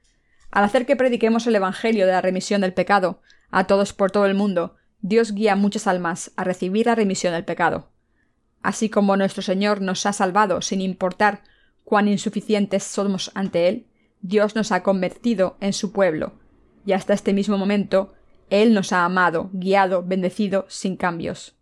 Al 0.54 0.66
hacer 0.66 0.86
que 0.86 0.96
prediquemos 0.96 1.48
el 1.48 1.56
Evangelio 1.56 2.06
de 2.06 2.12
la 2.12 2.22
remisión 2.22 2.62
del 2.62 2.76
pecado 2.76 3.22
a 3.50 3.66
todos 3.66 3.92
por 3.92 4.12
todo 4.12 4.28
el 4.28 4.36
mundo, 4.36 4.76
Dios 5.02 5.32
guía 5.32 5.56
muchas 5.56 5.88
almas 5.88 6.32
a 6.36 6.44
recibir 6.44 6.86
la 6.86 6.94
remisión 6.94 7.34
del 7.34 7.44
pecado. 7.44 7.90
Así 8.62 8.88
como 8.88 9.18
nuestro 9.18 9.42
Señor 9.42 9.82
nos 9.82 10.06
ha 10.06 10.14
salvado 10.14 10.62
sin 10.62 10.80
importar 10.80 11.42
cuán 11.84 12.08
insuficientes 12.08 12.84
somos 12.84 13.32
ante 13.34 13.68
Él, 13.68 13.88
Dios 14.22 14.56
nos 14.56 14.72
ha 14.72 14.84
convertido 14.84 15.58
en 15.60 15.74
su 15.74 15.92
pueblo, 15.92 16.34
y 16.86 16.92
hasta 16.92 17.16
este 17.16 17.34
mismo 17.34 17.58
momento 17.58 18.14
Él 18.52 18.76
nos 18.76 18.94
ha 18.94 19.06
amado, 19.06 19.50
guiado, 19.54 20.04
bendecido, 20.04 20.68
sin 20.70 20.98
cambios. 20.98 21.56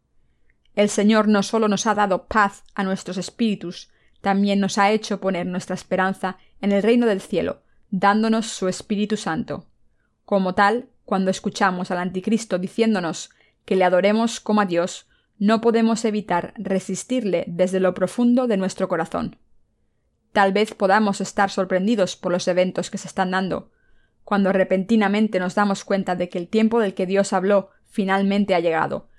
El 0.75 0.89
Señor 0.89 1.29
no 1.29 1.43
solo 1.43 1.69
nos 1.69 1.87
ha 1.87 1.95
dado 1.95 2.25
paz 2.25 2.65
a 2.75 2.83
nuestros 2.83 3.15
espíritus, 3.15 3.89
también 4.19 4.59
nos 4.59 4.77
ha 4.77 4.91
hecho 4.91 5.21
poner 5.21 5.45
nuestra 5.45 5.75
esperanza 5.75 6.39
en 6.59 6.73
el 6.73 6.83
reino 6.83 7.05
del 7.05 7.21
cielo, 7.21 7.61
dándonos 7.91 8.47
su 8.47 8.67
Espíritu 8.67 9.17
Santo. 9.17 9.67
Como 10.25 10.55
tal, 10.55 10.89
cuando 11.05 11.29
escuchamos 11.29 11.91
al 11.91 11.99
Anticristo 11.99 12.57
diciéndonos 12.57 13.29
que 13.65 13.75
le 13.75 13.83
adoremos 13.83 14.39
como 14.39 14.61
a 14.61 14.65
Dios, 14.65 15.07
no 15.37 15.59
podemos 15.59 16.05
evitar 16.05 16.53
resistirle 16.57 17.43
desde 17.47 17.79
lo 17.79 17.93
profundo 17.93 18.47
de 18.47 18.57
nuestro 18.57 18.87
corazón. 18.87 19.37
Tal 20.31 20.53
vez 20.53 20.73
podamos 20.73 21.19
estar 21.19 21.49
sorprendidos 21.49 22.15
por 22.15 22.31
los 22.31 22.47
eventos 22.47 22.89
que 22.89 22.97
se 22.97 23.09
están 23.09 23.31
dando, 23.31 23.71
cuando 24.23 24.53
repentinamente 24.53 25.39
nos 25.39 25.55
damos 25.55 25.83
cuenta 25.83 26.15
de 26.15 26.29
que 26.29 26.37
el 26.37 26.47
tiempo 26.47 26.79
del 26.79 26.93
que 26.93 27.05
Dios 27.05 27.33
habló 27.33 27.71
finalmente 27.85 28.55
ha 28.55 28.61
llegado. 28.61 29.09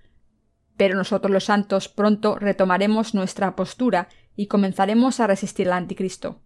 Pero 0.79 0.97
nosotros 0.97 1.31
los 1.31 1.45
santos 1.45 1.89
pronto 1.89 2.39
retomaremos 2.39 3.15
nuestra 3.15 3.55
postura 3.55 4.09
y 4.35 4.47
comenzaremos 4.47 5.21
a 5.21 5.27
resistir 5.27 5.67
al 5.67 5.75
anticristo. 5.75 6.41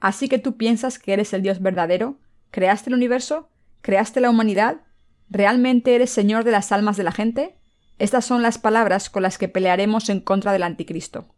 Así 0.00 0.28
que 0.28 0.38
tú 0.38 0.56
piensas 0.56 0.98
que 0.98 1.12
eres 1.12 1.32
el 1.32 1.42
Dios 1.42 1.60
verdadero, 1.60 2.18
creaste 2.50 2.90
el 2.90 2.94
universo, 2.94 3.50
creaste 3.82 4.20
la 4.20 4.30
humanidad, 4.30 4.80
realmente 5.28 5.94
eres 5.94 6.10
Señor 6.10 6.44
de 6.44 6.50
las 6.50 6.72
almas 6.72 6.96
de 6.96 7.04
la 7.04 7.12
gente. 7.12 7.56
Estas 7.98 8.24
son 8.24 8.42
las 8.42 8.58
palabras 8.58 9.10
con 9.10 9.22
las 9.22 9.36
que 9.36 9.48
pelearemos 9.48 10.08
en 10.08 10.20
contra 10.20 10.52
del 10.52 10.62
anticristo. 10.62 11.34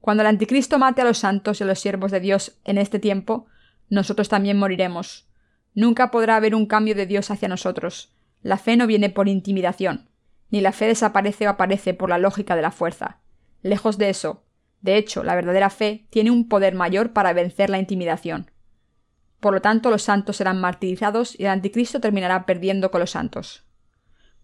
Cuando 0.00 0.22
el 0.22 0.26
anticristo 0.28 0.78
mate 0.78 1.02
a 1.02 1.04
los 1.04 1.18
santos 1.18 1.60
y 1.60 1.64
a 1.64 1.66
los 1.66 1.78
siervos 1.80 2.10
de 2.10 2.20
Dios 2.20 2.58
en 2.64 2.78
este 2.78 2.98
tiempo, 2.98 3.46
nosotros 3.88 4.28
también 4.28 4.58
moriremos. 4.58 5.28
Nunca 5.74 6.10
podrá 6.10 6.36
haber 6.36 6.54
un 6.54 6.66
cambio 6.66 6.94
de 6.94 7.06
Dios 7.06 7.30
hacia 7.30 7.48
nosotros, 7.48 8.12
La 8.42 8.58
fe 8.58 8.76
no 8.76 8.86
viene 8.86 9.10
por 9.10 9.28
intimidación, 9.28 10.08
ni 10.50 10.60
la 10.60 10.72
fe 10.72 10.86
desaparece 10.86 11.48
o 11.48 11.50
aparece 11.50 11.94
por 11.94 12.08
la 12.08 12.18
lógica 12.18 12.54
de 12.54 12.62
la 12.62 12.70
fuerza. 12.70 13.18
Lejos 13.62 13.98
de 13.98 14.10
eso. 14.10 14.45
De 14.86 14.96
hecho, 14.96 15.24
la 15.24 15.34
verdadera 15.34 15.68
fe 15.68 16.06
tiene 16.10 16.30
un 16.30 16.48
poder 16.48 16.76
mayor 16.76 17.12
para 17.12 17.32
vencer 17.32 17.70
la 17.70 17.80
intimidación. 17.80 18.52
Por 19.40 19.52
lo 19.52 19.60
tanto, 19.60 19.90
los 19.90 20.04
santos 20.04 20.36
serán 20.36 20.60
martirizados 20.60 21.36
y 21.36 21.42
el 21.42 21.50
anticristo 21.50 21.98
terminará 21.98 22.46
perdiendo 22.46 22.92
con 22.92 23.00
los 23.00 23.10
santos. 23.10 23.64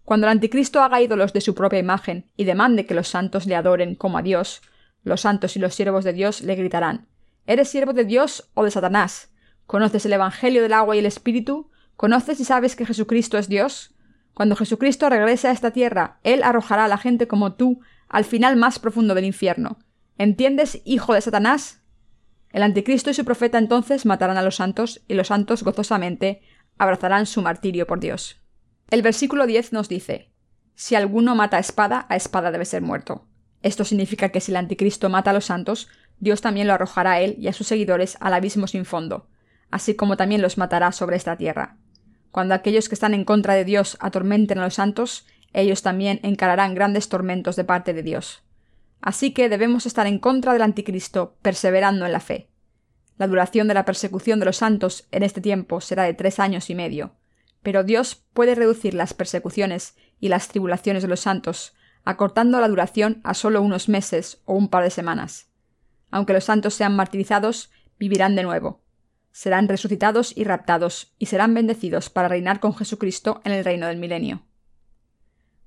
Cuando 0.03 0.27
el 0.27 0.31
anticristo 0.31 0.83
haga 0.83 1.01
ídolos 1.01 1.31
de 1.31 1.39
su 1.39 1.55
propia 1.55 1.79
imagen 1.79 2.29
y 2.35 2.43
demande 2.43 2.85
que 2.85 2.93
los 2.93 3.07
santos 3.07 3.45
le 3.45 3.55
adoren 3.55 3.95
como 3.95 4.17
a 4.17 4.21
Dios, 4.21 4.61
los 5.01 5.21
santos 5.21 5.55
y 5.55 5.59
los 5.59 5.75
siervos 5.75 6.03
de 6.03 6.11
Dios 6.11 6.41
le 6.41 6.55
gritarán 6.55 7.07
¿Eres 7.47 7.69
siervo 7.69 7.93
de 7.93 8.03
Dios 8.03 8.49
o 8.53 8.65
de 8.65 8.71
Satanás? 8.71 9.31
¿Conoces 9.65 10.05
el 10.05 10.11
Evangelio 10.11 10.61
del 10.61 10.73
agua 10.73 10.97
y 10.97 10.99
el 10.99 11.05
Espíritu? 11.05 11.71
¿Conoces 11.95 12.41
y 12.41 12.43
sabes 12.43 12.75
que 12.75 12.85
Jesucristo 12.85 13.37
es 13.37 13.47
Dios? 13.47 13.95
Cuando 14.33 14.57
Jesucristo 14.57 15.07
regrese 15.07 15.47
a 15.47 15.51
esta 15.51 15.71
tierra, 15.71 16.19
Él 16.23 16.43
arrojará 16.43 16.83
a 16.83 16.89
la 16.89 16.97
gente 16.97 17.29
como 17.29 17.53
tú 17.53 17.79
al 18.09 18.25
final 18.25 18.57
más 18.57 18.79
profundo 18.79 19.15
del 19.15 19.23
infierno. 19.23 19.77
¿Entiendes, 20.17 20.81
hijo 20.85 21.13
de 21.13 21.21
Satanás? 21.21 21.81
El 22.51 22.61
anticristo 22.61 23.09
y 23.09 23.15
su 23.15 23.25
profeta 23.25 23.57
entonces 23.57 24.05
matarán 24.05 24.37
a 24.37 24.43
los 24.43 24.55
santos, 24.55 25.01
y 25.07 25.15
los 25.15 25.27
santos 25.27 25.63
gozosamente 25.63 26.41
abrazarán 26.77 27.25
su 27.25 27.41
martirio 27.41 27.87
por 27.87 27.99
Dios. 27.99 28.39
El 28.89 29.01
versículo 29.01 29.47
10 29.47 29.73
nos 29.73 29.89
dice, 29.89 30.29
Si 30.75 30.95
alguno 30.95 31.35
mata 31.35 31.57
a 31.57 31.59
espada, 31.59 32.05
a 32.09 32.15
espada 32.15 32.51
debe 32.51 32.65
ser 32.65 32.83
muerto. 32.83 33.25
Esto 33.63 33.85
significa 33.85 34.29
que 34.29 34.39
si 34.39 34.51
el 34.51 34.57
anticristo 34.57 35.09
mata 35.09 35.31
a 35.31 35.33
los 35.33 35.45
santos, 35.45 35.89
Dios 36.19 36.41
también 36.41 36.67
lo 36.67 36.73
arrojará 36.73 37.13
a 37.13 37.21
él 37.21 37.35
y 37.39 37.47
a 37.47 37.53
sus 37.53 37.67
seguidores 37.67 38.17
al 38.19 38.33
abismo 38.33 38.67
sin 38.67 38.85
fondo, 38.85 39.29
así 39.71 39.95
como 39.95 40.15
también 40.15 40.41
los 40.41 40.59
matará 40.59 40.91
sobre 40.91 41.15
esta 41.15 41.37
tierra. 41.37 41.77
Cuando 42.29 42.53
aquellos 42.53 42.87
que 42.87 42.95
están 42.95 43.13
en 43.13 43.25
contra 43.25 43.55
de 43.55 43.65
Dios 43.65 43.97
atormenten 43.99 44.59
a 44.59 44.65
los 44.65 44.75
santos, 44.75 45.25
ellos 45.53 45.81
también 45.81 46.19
encararán 46.23 46.75
grandes 46.75 47.09
tormentos 47.09 47.55
de 47.55 47.63
parte 47.63 47.93
de 47.93 48.03
Dios. 48.03 48.43
Así 49.03 49.33
que 49.33 49.49
debemos 49.49 49.85
estar 49.85 50.07
en 50.07 50.17
contra 50.17 50.53
del 50.53 50.61
anticristo, 50.61 51.35
perseverando 51.41 52.05
en 52.05 52.13
la 52.13 52.21
fe. 52.21 52.47
La 53.17 53.27
duración 53.27 53.67
de 53.67 53.73
la 53.73 53.83
persecución 53.83 54.39
de 54.39 54.45
los 54.45 54.55
santos 54.55 55.09
en 55.11 55.23
este 55.23 55.41
tiempo 55.41 55.81
será 55.81 56.03
de 56.03 56.13
tres 56.13 56.39
años 56.39 56.69
y 56.69 56.75
medio, 56.75 57.11
pero 57.61 57.83
Dios 57.83 58.23
puede 58.33 58.55
reducir 58.55 58.93
las 58.93 59.13
persecuciones 59.13 59.97
y 60.21 60.29
las 60.29 60.47
tribulaciones 60.47 61.03
de 61.03 61.09
los 61.09 61.19
santos, 61.19 61.75
acortando 62.05 62.61
la 62.61 62.69
duración 62.69 63.19
a 63.25 63.33
solo 63.33 63.61
unos 63.61 63.89
meses 63.89 64.41
o 64.45 64.53
un 64.53 64.69
par 64.69 64.85
de 64.85 64.89
semanas. 64.89 65.49
Aunque 66.09 66.31
los 66.31 66.45
santos 66.45 66.73
sean 66.73 66.95
martirizados, 66.95 67.71
vivirán 67.99 68.37
de 68.37 68.43
nuevo. 68.43 68.83
Serán 69.33 69.67
resucitados 69.67 70.31
y 70.33 70.45
raptados, 70.45 71.13
y 71.19 71.25
serán 71.25 71.53
bendecidos 71.53 72.09
para 72.09 72.29
reinar 72.29 72.61
con 72.61 72.73
Jesucristo 72.73 73.41
en 73.43 73.51
el 73.51 73.65
reino 73.65 73.85
del 73.87 73.97
milenio. 73.97 74.43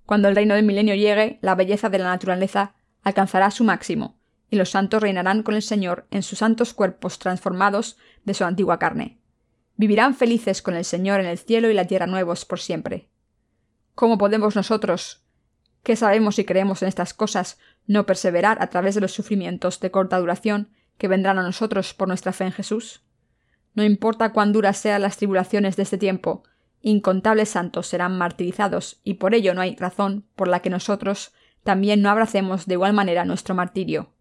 Cuando 0.06 0.28
el 0.28 0.36
reino 0.36 0.54
del 0.54 0.64
milenio 0.64 0.94
llegue, 0.94 1.38
la 1.42 1.54
belleza 1.54 1.90
de 1.90 1.98
la 1.98 2.06
naturaleza 2.06 2.75
alcanzará 3.06 3.52
su 3.52 3.62
máximo, 3.62 4.18
y 4.50 4.56
los 4.56 4.70
santos 4.70 5.00
reinarán 5.00 5.44
con 5.44 5.54
el 5.54 5.62
Señor 5.62 6.08
en 6.10 6.24
sus 6.24 6.40
santos 6.40 6.74
cuerpos 6.74 7.20
transformados 7.20 7.98
de 8.24 8.34
su 8.34 8.42
antigua 8.42 8.80
carne. 8.80 9.20
Vivirán 9.76 10.16
felices 10.16 10.60
con 10.60 10.74
el 10.74 10.84
Señor 10.84 11.20
en 11.20 11.26
el 11.26 11.38
cielo 11.38 11.70
y 11.70 11.74
la 11.74 11.84
tierra 11.84 12.08
nuevos 12.08 12.44
por 12.44 12.58
siempre. 12.58 13.08
¿Cómo 13.94 14.18
podemos 14.18 14.56
nosotros, 14.56 15.22
que 15.84 15.94
sabemos 15.94 16.40
y 16.40 16.44
creemos 16.44 16.82
en 16.82 16.88
estas 16.88 17.14
cosas, 17.14 17.60
no 17.86 18.06
perseverar 18.06 18.60
a 18.60 18.70
través 18.70 18.96
de 18.96 19.02
los 19.02 19.12
sufrimientos 19.12 19.78
de 19.78 19.92
corta 19.92 20.18
duración 20.18 20.70
que 20.98 21.06
vendrán 21.06 21.38
a 21.38 21.44
nosotros 21.44 21.94
por 21.94 22.08
nuestra 22.08 22.32
fe 22.32 22.46
en 22.46 22.52
Jesús? 22.52 23.04
No 23.74 23.84
importa 23.84 24.32
cuán 24.32 24.52
duras 24.52 24.78
sean 24.78 25.02
las 25.02 25.16
tribulaciones 25.16 25.76
de 25.76 25.84
este 25.84 25.96
tiempo, 25.96 26.42
incontables 26.80 27.50
santos 27.50 27.86
serán 27.86 28.18
martirizados, 28.18 29.00
y 29.04 29.14
por 29.14 29.32
ello 29.32 29.54
no 29.54 29.60
hay 29.60 29.76
razón 29.76 30.26
por 30.34 30.48
la 30.48 30.58
que 30.58 30.70
nosotros 30.70 31.32
también 31.66 32.00
no 32.00 32.08
abracemos 32.08 32.64
de 32.64 32.74
igual 32.74 32.94
manera 32.94 33.26
nuestro 33.26 33.54
martirio. 33.54 34.14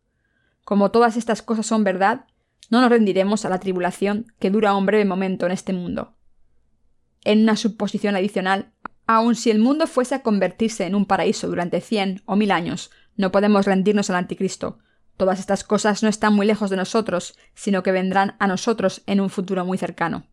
Como 0.66 0.92
todas 0.92 1.16
estas 1.16 1.42
cosas 1.42 1.66
son 1.66 1.86
verdad, 1.86 2.26
no 2.70 2.82
nos 2.82 2.90
rendiremos 2.90 3.46
a 3.46 3.50
la 3.50 3.60
tribulación 3.60 4.34
que 4.40 4.50
dura 4.50 4.76
un 4.76 4.86
breve 4.86 5.06
momento 5.06 5.46
en 5.46 5.54
este 5.54 5.72
mundo. 5.72 6.16
En 7.24 7.44
una 7.44 7.56
suposición 7.56 8.16
adicional, 8.16 8.74
aun 9.08 9.36
si 9.36 9.52
el 9.52 9.60
mundo 9.60 9.88
fuese 9.88 10.16
a 10.16 10.24
convertirse 10.24 10.86
en 10.86 10.96
un 10.96 11.06
paraíso 11.06 11.48
durante 11.48 11.80
cien 11.80 12.22
o 12.26 12.36
mil 12.36 12.52
años, 12.52 12.92
no 13.16 13.32
podemos 13.32 13.66
rendirnos 13.66 14.10
al 14.10 14.18
anticristo. 14.18 14.80
Todas 15.16 15.40
estas 15.40 15.64
cosas 15.64 16.04
no 16.04 16.10
están 16.10 16.34
muy 16.34 16.46
lejos 16.46 16.70
de 16.70 16.76
nosotros, 16.76 17.38
sino 17.54 17.84
que 17.84 17.92
vendrán 17.92 18.36
a 18.40 18.48
nosotros 18.48 19.04
en 19.06 19.22
un 19.22 19.30
futuro 19.30 19.64
muy 19.64 19.78
cercano. 19.78 20.26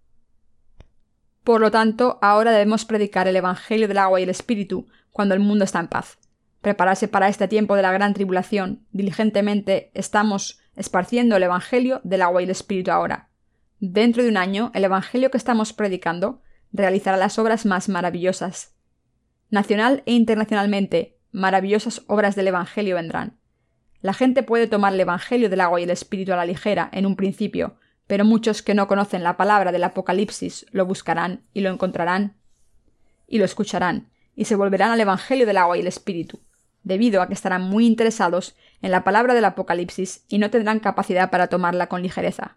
Por 1.44 1.61
lo 1.61 1.70
tanto, 1.70 2.18
ahora 2.22 2.53
debemos 2.53 2.85
predicar 2.85 3.29
el 3.29 3.37
Evangelio 3.37 3.87
del 3.87 3.98
agua 3.98 4.18
y 4.18 4.22
el 4.22 4.31
Espíritu 4.31 4.88
cuando 5.11 5.35
el 5.35 5.40
mundo 5.40 5.64
está 5.64 5.79
en 5.81 5.88
paz. 5.88 6.18
Prepararse 6.62 7.09
para 7.09 7.29
este 7.29 7.48
tiempo 7.48 7.77
de 7.77 7.83
la 7.83 7.92
gran 7.92 8.14
tribulación. 8.14 8.87
Diligentemente 8.92 9.90
estamos 9.94 10.61
esparciendo 10.77 11.37
el 11.37 11.42
Evangelio 11.42 12.01
del 12.05 12.22
agua 12.22 12.40
y 12.40 12.44
el 12.44 12.51
Espíritu 12.51 12.90
ahora. 12.90 13.29
Dentro 13.81 14.22
de 14.22 14.29
un 14.29 14.37
año, 14.37 14.70
el 14.75 14.85
Evangelio 14.85 15.31
que 15.31 15.37
estamos 15.37 15.72
predicando 15.72 16.40
realizará 16.72 17.16
las 17.16 17.38
obras 17.38 17.66
más 17.66 17.88
maravillosas. 17.88 18.75
Nacional 19.51 20.03
e 20.07 20.12
internacionalmente, 20.12 21.18
maravillosas 21.33 22.03
obras 22.07 22.37
del 22.37 22.46
Evangelio 22.46 22.94
vendrán. 22.94 23.38
La 24.01 24.14
gente 24.14 24.42
puede 24.42 24.68
tomar 24.68 24.94
el 24.94 25.01
Evangelio 25.01 25.51
del 25.51 25.61
agua 25.61 25.81
y 25.81 25.85
el 25.85 25.90
Espíritu 25.90 26.33
a 26.33 26.37
la 26.37 26.46
ligera 26.46 26.88
en 26.92 27.07
un 27.07 27.16
principio, 27.16 27.77
pero 28.07 28.25
muchos 28.25 28.62
que 28.62 28.75
no 28.75 28.87
conocen 28.87 29.22
la 29.22 29.37
palabra 29.37 29.72
del 29.72 29.85
Apocalipsis 29.85 30.66
lo 30.70 30.87
buscarán 30.87 31.42
y 31.53 31.61
lo 31.61 31.70
encontrarán 31.70 32.37
y 33.27 33.38
lo 33.38 33.44
escucharán, 33.44 34.11
y 34.37 34.44
se 34.44 34.57
volverán 34.57 34.90
al 34.90 35.01
Evangelio 35.01 35.46
del 35.46 35.57
agua 35.57 35.77
y 35.77 35.81
el 35.81 35.87
Espíritu, 35.87 36.40
debido 36.84 37.22
a 37.22 37.28
que 37.28 37.34
estarán 37.34 37.62
muy 37.62 37.86
interesados 37.86 38.56
en 38.80 38.90
la 38.90 39.04
palabra 39.04 39.34
del 39.34 39.44
Apocalipsis 39.44 40.24
y 40.28 40.38
no 40.38 40.50
tendrán 40.50 40.80
capacidad 40.80 41.30
para 41.30 41.48
tomarla 41.48 41.88
con 41.88 42.02
ligereza. 42.02 42.56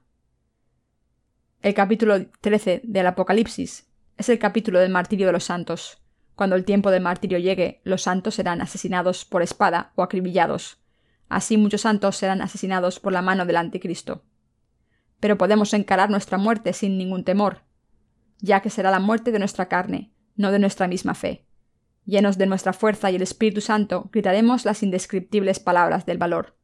El 1.61 1.73
capítulo 1.73 2.27
13 2.41 2.81
del 2.83 3.07
Apocalipsis 3.07 3.87
es 4.17 4.29
el 4.29 4.39
capítulo 4.39 4.79
del 4.79 4.91
martirio 4.91 5.27
de 5.27 5.33
los 5.33 5.45
santos. 5.45 6.01
Cuando 6.35 6.55
el 6.55 6.65
tiempo 6.65 6.91
del 6.91 7.01
martirio 7.01 7.39
llegue, 7.39 7.81
los 7.83 8.03
santos 8.03 8.35
serán 8.35 8.61
asesinados 8.61 9.25
por 9.25 9.41
espada 9.41 9.91
o 9.95 10.03
acribillados. 10.03 10.79
Así 11.27 11.57
muchos 11.57 11.81
santos 11.81 12.17
serán 12.17 12.41
asesinados 12.41 12.99
por 12.99 13.13
la 13.13 13.21
mano 13.21 13.45
del 13.45 13.57
anticristo. 13.57 14.23
Pero 15.19 15.37
podemos 15.37 15.73
encarar 15.73 16.09
nuestra 16.09 16.37
muerte 16.37 16.73
sin 16.73 16.97
ningún 16.97 17.23
temor, 17.23 17.63
ya 18.39 18.61
que 18.61 18.69
será 18.69 18.91
la 18.91 18.99
muerte 18.99 19.31
de 19.31 19.39
nuestra 19.39 19.67
carne, 19.67 20.11
no 20.35 20.51
de 20.51 20.59
nuestra 20.59 20.87
misma 20.87 21.15
fe. 21.15 21.45
Llenos 22.05 22.37
de 22.37 22.45
nuestra 22.45 22.71
fuerza 22.71 23.09
y 23.09 23.15
el 23.15 23.23
Espíritu 23.23 23.61
Santo, 23.61 24.09
gritaremos 24.11 24.63
las 24.63 24.83
indescriptibles 24.83 25.59
palabras 25.59 26.05
del 26.05 26.19
valor. 26.19 26.55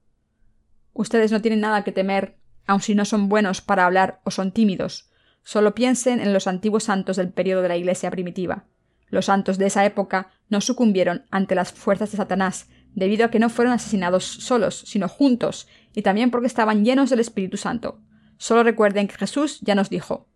Ustedes 0.93 1.31
no 1.31 1.41
tienen 1.41 1.61
nada 1.61 1.83
que 1.83 1.91
temer, 1.91 2.37
aun 2.67 2.81
si 2.81 2.93
no 2.93 3.05
son 3.05 3.27
buenos 3.27 3.61
para 3.61 3.85
hablar 3.85 4.21
o 4.23 4.29
son 4.29 4.51
tímidos. 4.51 5.09
Solo 5.43 5.73
piensen 5.73 6.19
en 6.19 6.33
los 6.33 6.45
antiguos 6.45 6.83
santos 6.83 7.17
del 7.17 7.31
periodo 7.31 7.63
de 7.63 7.69
la 7.69 7.77
Iglesia 7.77 8.11
primitiva. 8.11 8.65
Los 9.09 9.25
santos 9.25 9.57
de 9.57 9.65
esa 9.65 9.83
época 9.83 10.31
no 10.47 10.61
sucumbieron 10.61 11.25
ante 11.31 11.55
las 11.55 11.71
fuerzas 11.73 12.11
de 12.11 12.17
Satanás, 12.17 12.69
debido 12.93 13.25
a 13.25 13.31
que 13.31 13.39
no 13.39 13.49
fueron 13.49 13.73
asesinados 13.73 14.25
solos, 14.25 14.83
sino 14.85 15.07
juntos, 15.07 15.67
y 15.95 16.03
también 16.03 16.29
porque 16.29 16.47
estaban 16.47 16.85
llenos 16.85 17.09
del 17.09 17.19
Espíritu 17.19 17.57
Santo. 17.57 17.99
Solo 18.37 18.63
recuerden 18.63 19.07
que 19.07 19.15
Jesús 19.15 19.59
ya 19.61 19.73
nos 19.73 19.89
dijo 19.89 20.27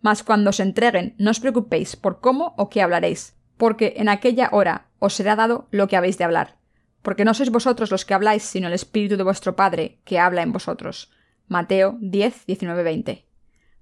Mas 0.00 0.22
cuando 0.22 0.50
os 0.50 0.60
entreguen, 0.60 1.14
no 1.18 1.30
os 1.30 1.40
preocupéis 1.40 1.96
por 1.96 2.20
cómo 2.20 2.54
o 2.56 2.70
qué 2.70 2.82
hablaréis, 2.82 3.36
porque 3.56 3.94
en 3.96 4.08
aquella 4.08 4.48
hora 4.52 4.88
os 4.98 5.14
será 5.14 5.36
dado 5.36 5.68
lo 5.70 5.88
que 5.88 5.96
habéis 5.96 6.18
de 6.18 6.24
hablar. 6.24 6.58
Porque 7.02 7.24
no 7.24 7.34
sois 7.34 7.50
vosotros 7.50 7.90
los 7.90 8.04
que 8.04 8.14
habláis, 8.14 8.42
sino 8.42 8.68
el 8.68 8.74
Espíritu 8.74 9.16
de 9.16 9.24
vuestro 9.24 9.56
Padre, 9.56 10.00
que 10.04 10.18
habla 10.18 10.42
en 10.42 10.52
vosotros. 10.52 11.10
Mateo 11.48 11.98
10, 12.00 12.46
19, 12.46 12.82
20. 12.82 13.26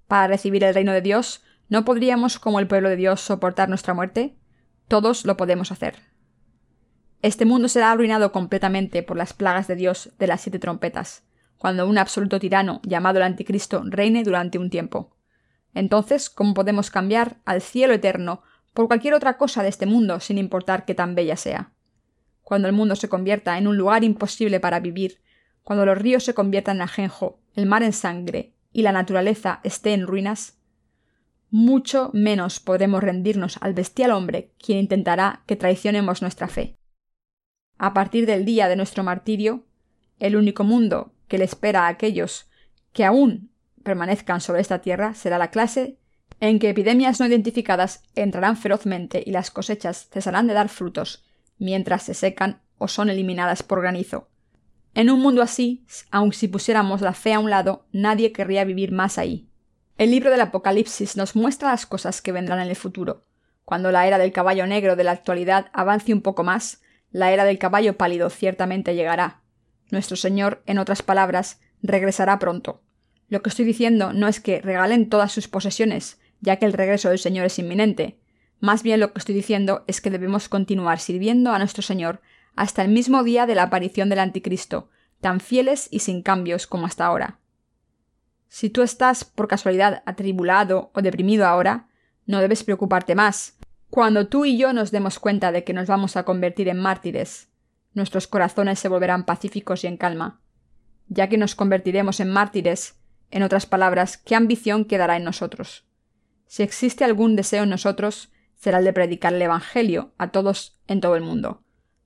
Para 0.09 0.27
recibir 0.27 0.65
el 0.65 0.75
reino 0.75 0.93
de 0.93 1.01
Dios, 1.01 1.43
¿no 1.69 1.85
podríamos, 1.85 2.39
como 2.39 2.59
el 2.59 2.67
pueblo 2.67 2.89
de 2.89 2.97
Dios, 2.97 3.21
soportar 3.21 3.69
nuestra 3.69 3.95
muerte? 3.95 4.37
Todos 4.89 5.25
lo 5.25 5.37
podemos 5.37 5.71
hacer. 5.71 5.97
Este 7.23 7.45
mundo 7.45 7.69
será 7.69 7.93
arruinado 7.93 8.33
completamente 8.33 9.05
por 9.05 9.17
las 9.17 9.33
plagas 9.33 9.69
de 9.69 9.77
Dios 9.77 10.11
de 10.19 10.27
las 10.27 10.41
siete 10.41 10.59
trompetas, 10.59 11.25
cuando 11.57 11.87
un 11.87 11.97
absoluto 11.97 12.41
tirano 12.41 12.81
llamado 12.83 13.19
el 13.19 13.23
Anticristo 13.23 13.83
reine 13.87 14.25
durante 14.25 14.59
un 14.59 14.69
tiempo. 14.69 15.17
Entonces, 15.73 16.29
¿cómo 16.29 16.55
podemos 16.55 16.91
cambiar 16.91 17.39
al 17.45 17.63
cielo 17.63 17.95
eterno 17.95 18.43
por 18.75 18.87
cualquier 18.87 19.15
otra 19.15 19.37
cosa 19.37 19.63
de 19.63 19.69
este 19.69 19.87
mundo, 19.87 20.21
sin 20.21 20.39
importar 20.39 20.85
qué 20.85 20.95
tan 20.95 21.15
bella 21.15 21.37
sea. 21.37 21.73
Cuando 22.43 22.69
el 22.69 22.75
mundo 22.75 22.97
se 22.97 23.09
convierta 23.09 23.59
en 23.59 23.67
un 23.67 23.77
lugar 23.77 24.05
imposible 24.05 24.61
para 24.61 24.81
vivir, 24.81 25.21
cuando 25.63 25.87
los 25.87 25.99
ríos 25.99 26.25
se 26.25 26.35
conviertan 26.35 26.77
en 26.77 26.83
ajenjo, 26.83 27.41
el 27.55 27.67
mar 27.67 27.83
en 27.83 27.93
sangre 27.93 28.55
y 28.73 28.83
la 28.83 28.93
naturaleza 28.93 29.61
esté 29.63 29.93
en 29.93 30.07
ruinas, 30.07 30.59
mucho 31.51 32.11
menos 32.15 32.61
podremos 32.61 33.03
rendirnos 33.03 33.59
al 33.61 33.75
bestial 33.75 34.11
hombre 34.13 34.53
quien 34.59 34.79
intentará 34.79 35.43
que 35.47 35.57
traicionemos 35.57 36.23
nuestra 36.23 36.49
fe. 36.49 36.77
A 37.77 37.93
partir 37.93 38.27
del 38.27 38.45
día 38.45 38.69
de 38.69 38.77
nuestro 38.77 39.05
martirio, 39.05 39.67
el 40.19 40.37
único 40.37 40.65
mundo 40.65 41.13
que 41.29 41.37
le 41.37 41.45
espera 41.45 41.83
a 41.83 41.89
aquellos 41.89 42.49
que 42.93 43.05
aún 43.05 43.51
permanezcan 43.83 44.41
sobre 44.41 44.61
esta 44.61 44.81
tierra 44.81 45.15
será 45.15 45.37
la 45.39 45.51
clase 45.51 45.99
en 46.43 46.59
que 46.59 46.69
epidemias 46.69 47.21
no 47.21 47.27
identificadas 47.27 48.03
entrarán 48.17 48.57
ferozmente 48.57 49.23
y 49.25 49.31
las 49.31 49.53
cosechas 49.53 50.09
cesarán 50.11 50.49
de 50.49 50.55
dar 50.55 50.69
frutos, 50.69 51.25
mientras 51.57 52.03
se 52.03 52.15
secan 52.15 52.61
o 52.79 52.89
son 52.89 53.09
eliminadas 53.09 53.63
por 53.63 53.81
granizo. 53.81 54.29
En 54.93 55.09
un 55.09 55.21
mundo 55.21 55.41
así, 55.41 55.87
aun 56.11 56.33
si 56.33 56.49
pusiéramos 56.49 57.01
la 57.01 57.13
fe 57.13 57.33
a 57.33 57.39
un 57.39 57.49
lado, 57.49 57.87
nadie 57.93 58.33
querría 58.33 58.65
vivir 58.65 58.91
más 58.91 59.19
ahí. 59.19 59.47
El 59.99 60.11
libro 60.11 60.33
del 60.33 60.41
Apocalipsis 60.41 61.17
nos 61.17 61.37
muestra 61.37 61.71
las 61.71 61.87
cosas 61.87 62.21
que 62.21 62.33
vendrán 62.33 62.59
en 62.59 62.71
el 62.71 62.77
futuro. 62.77 63.23
Cuando 63.65 63.93
la 63.93 64.09
era 64.09 64.19
del 64.19 64.33
caballo 64.33 64.67
negro 64.67 64.97
de 64.97 65.05
la 65.05 65.13
actualidad 65.13 65.67
avance 65.73 66.13
un 66.13 66.23
poco 66.23 66.43
más, 66.43 66.83
la 67.13 67.31
era 67.31 67.45
del 67.45 67.61
caballo 67.61 67.97
pálido 67.97 68.31
ciertamente 68.31 68.97
llegará. 68.97 69.43
Nuestro 69.93 70.17
Señor, 70.17 70.65
en 70.67 70.79
otras 70.79 71.03
palabras, 71.03 71.61
regresará 71.83 72.41
pronto. 72.41 72.83
Lo 73.29 73.43
que 73.43 73.49
estoy 73.49 73.65
diciendo 73.65 74.13
no 74.13 74.27
es 74.27 74.41
que 74.41 74.61
regalen 74.61 75.09
todas 75.09 75.31
sus 75.31 75.47
posesiones, 75.47 76.19
ya 76.43 76.57
que 76.57 76.67
el 76.67 76.75
regreso 76.75 77.09
del 77.09 77.19
Señor 77.19 77.47
es 77.47 77.59
inminente. 77.59 78.19
Más 78.61 78.83
bien 78.83 79.01
lo 79.01 79.13
que 79.13 79.19
estoy 79.21 79.35
diciendo 79.35 79.85
es 79.87 80.01
que 80.03 80.11
debemos 80.11 80.51
continuar 80.51 80.99
sirviendo 80.99 81.53
a 81.53 81.59
nuestro 81.59 81.83
Señor 81.83 82.21
hasta 82.55 82.83
el 82.83 82.91
mismo 82.91 83.23
día 83.23 83.47
de 83.47 83.55
la 83.55 83.63
aparición 83.63 84.11
del 84.11 84.19
Anticristo, 84.19 84.91
tan 85.21 85.41
fieles 85.41 85.89
y 85.91 86.01
sin 86.01 86.23
cambios 86.23 86.67
como 86.67 86.85
hasta 86.85 87.07
ahora. 87.07 87.39
Si 88.49 88.69
tú 88.69 88.83
estás 88.83 89.25
por 89.25 89.49
casualidad 89.49 90.03
atribulado 90.05 90.91
o 90.95 91.01
deprimido 91.01 91.47
ahora, 91.47 91.89
no 92.27 92.41
debes 92.41 92.65
preocuparte 92.65 93.15
más. 93.15 93.57
Cuando 93.89 94.27
tú 94.27 94.45
y 94.45 94.59
yo 94.59 94.73
nos 94.73 94.91
demos 94.91 95.19
cuenta 95.19 95.53
de 95.53 95.65
que 95.65 95.73
nos 95.73 95.87
vamos 95.87 96.17
a 96.17 96.25
convertir 96.25 96.69
en 96.69 96.79
mártires, 96.79 97.49
nuestros 97.95 98.27
corazones 98.27 98.79
se 98.79 98.89
volverán 98.89 99.25
pacíficos 99.25 99.85
y 99.85 99.87
en 99.87 99.97
calma. 99.97 100.41
Ya 101.09 101.29
que 101.29 101.39
nos 101.39 101.55
convertiremos 101.55 102.21
en 102.21 102.31
mártires, 102.31 102.97
en 103.31 103.43
otras 103.43 103.65
palabras, 103.67 104.19
¿qué 104.19 104.35
ambición 104.35 104.85
quedará 104.85 105.17
en 105.17 105.25
nosotros? 105.25 105.87
Si 106.53 106.63
existe 106.63 107.03
algún 107.03 107.35
deseo 107.35 107.63
en 107.63 107.71
nosotros, 107.71 108.31
será 108.57 108.81
el 108.81 108.85
de 108.85 108.93
predicar 108.93 109.33
el 109.33 109.41
Evangelio 109.41 110.13
a 110.19 110.33
todos 110.33 110.77
en 110.87 111.01
todo 111.01 111.17
el 111.17 111.23
mundo 111.23 111.63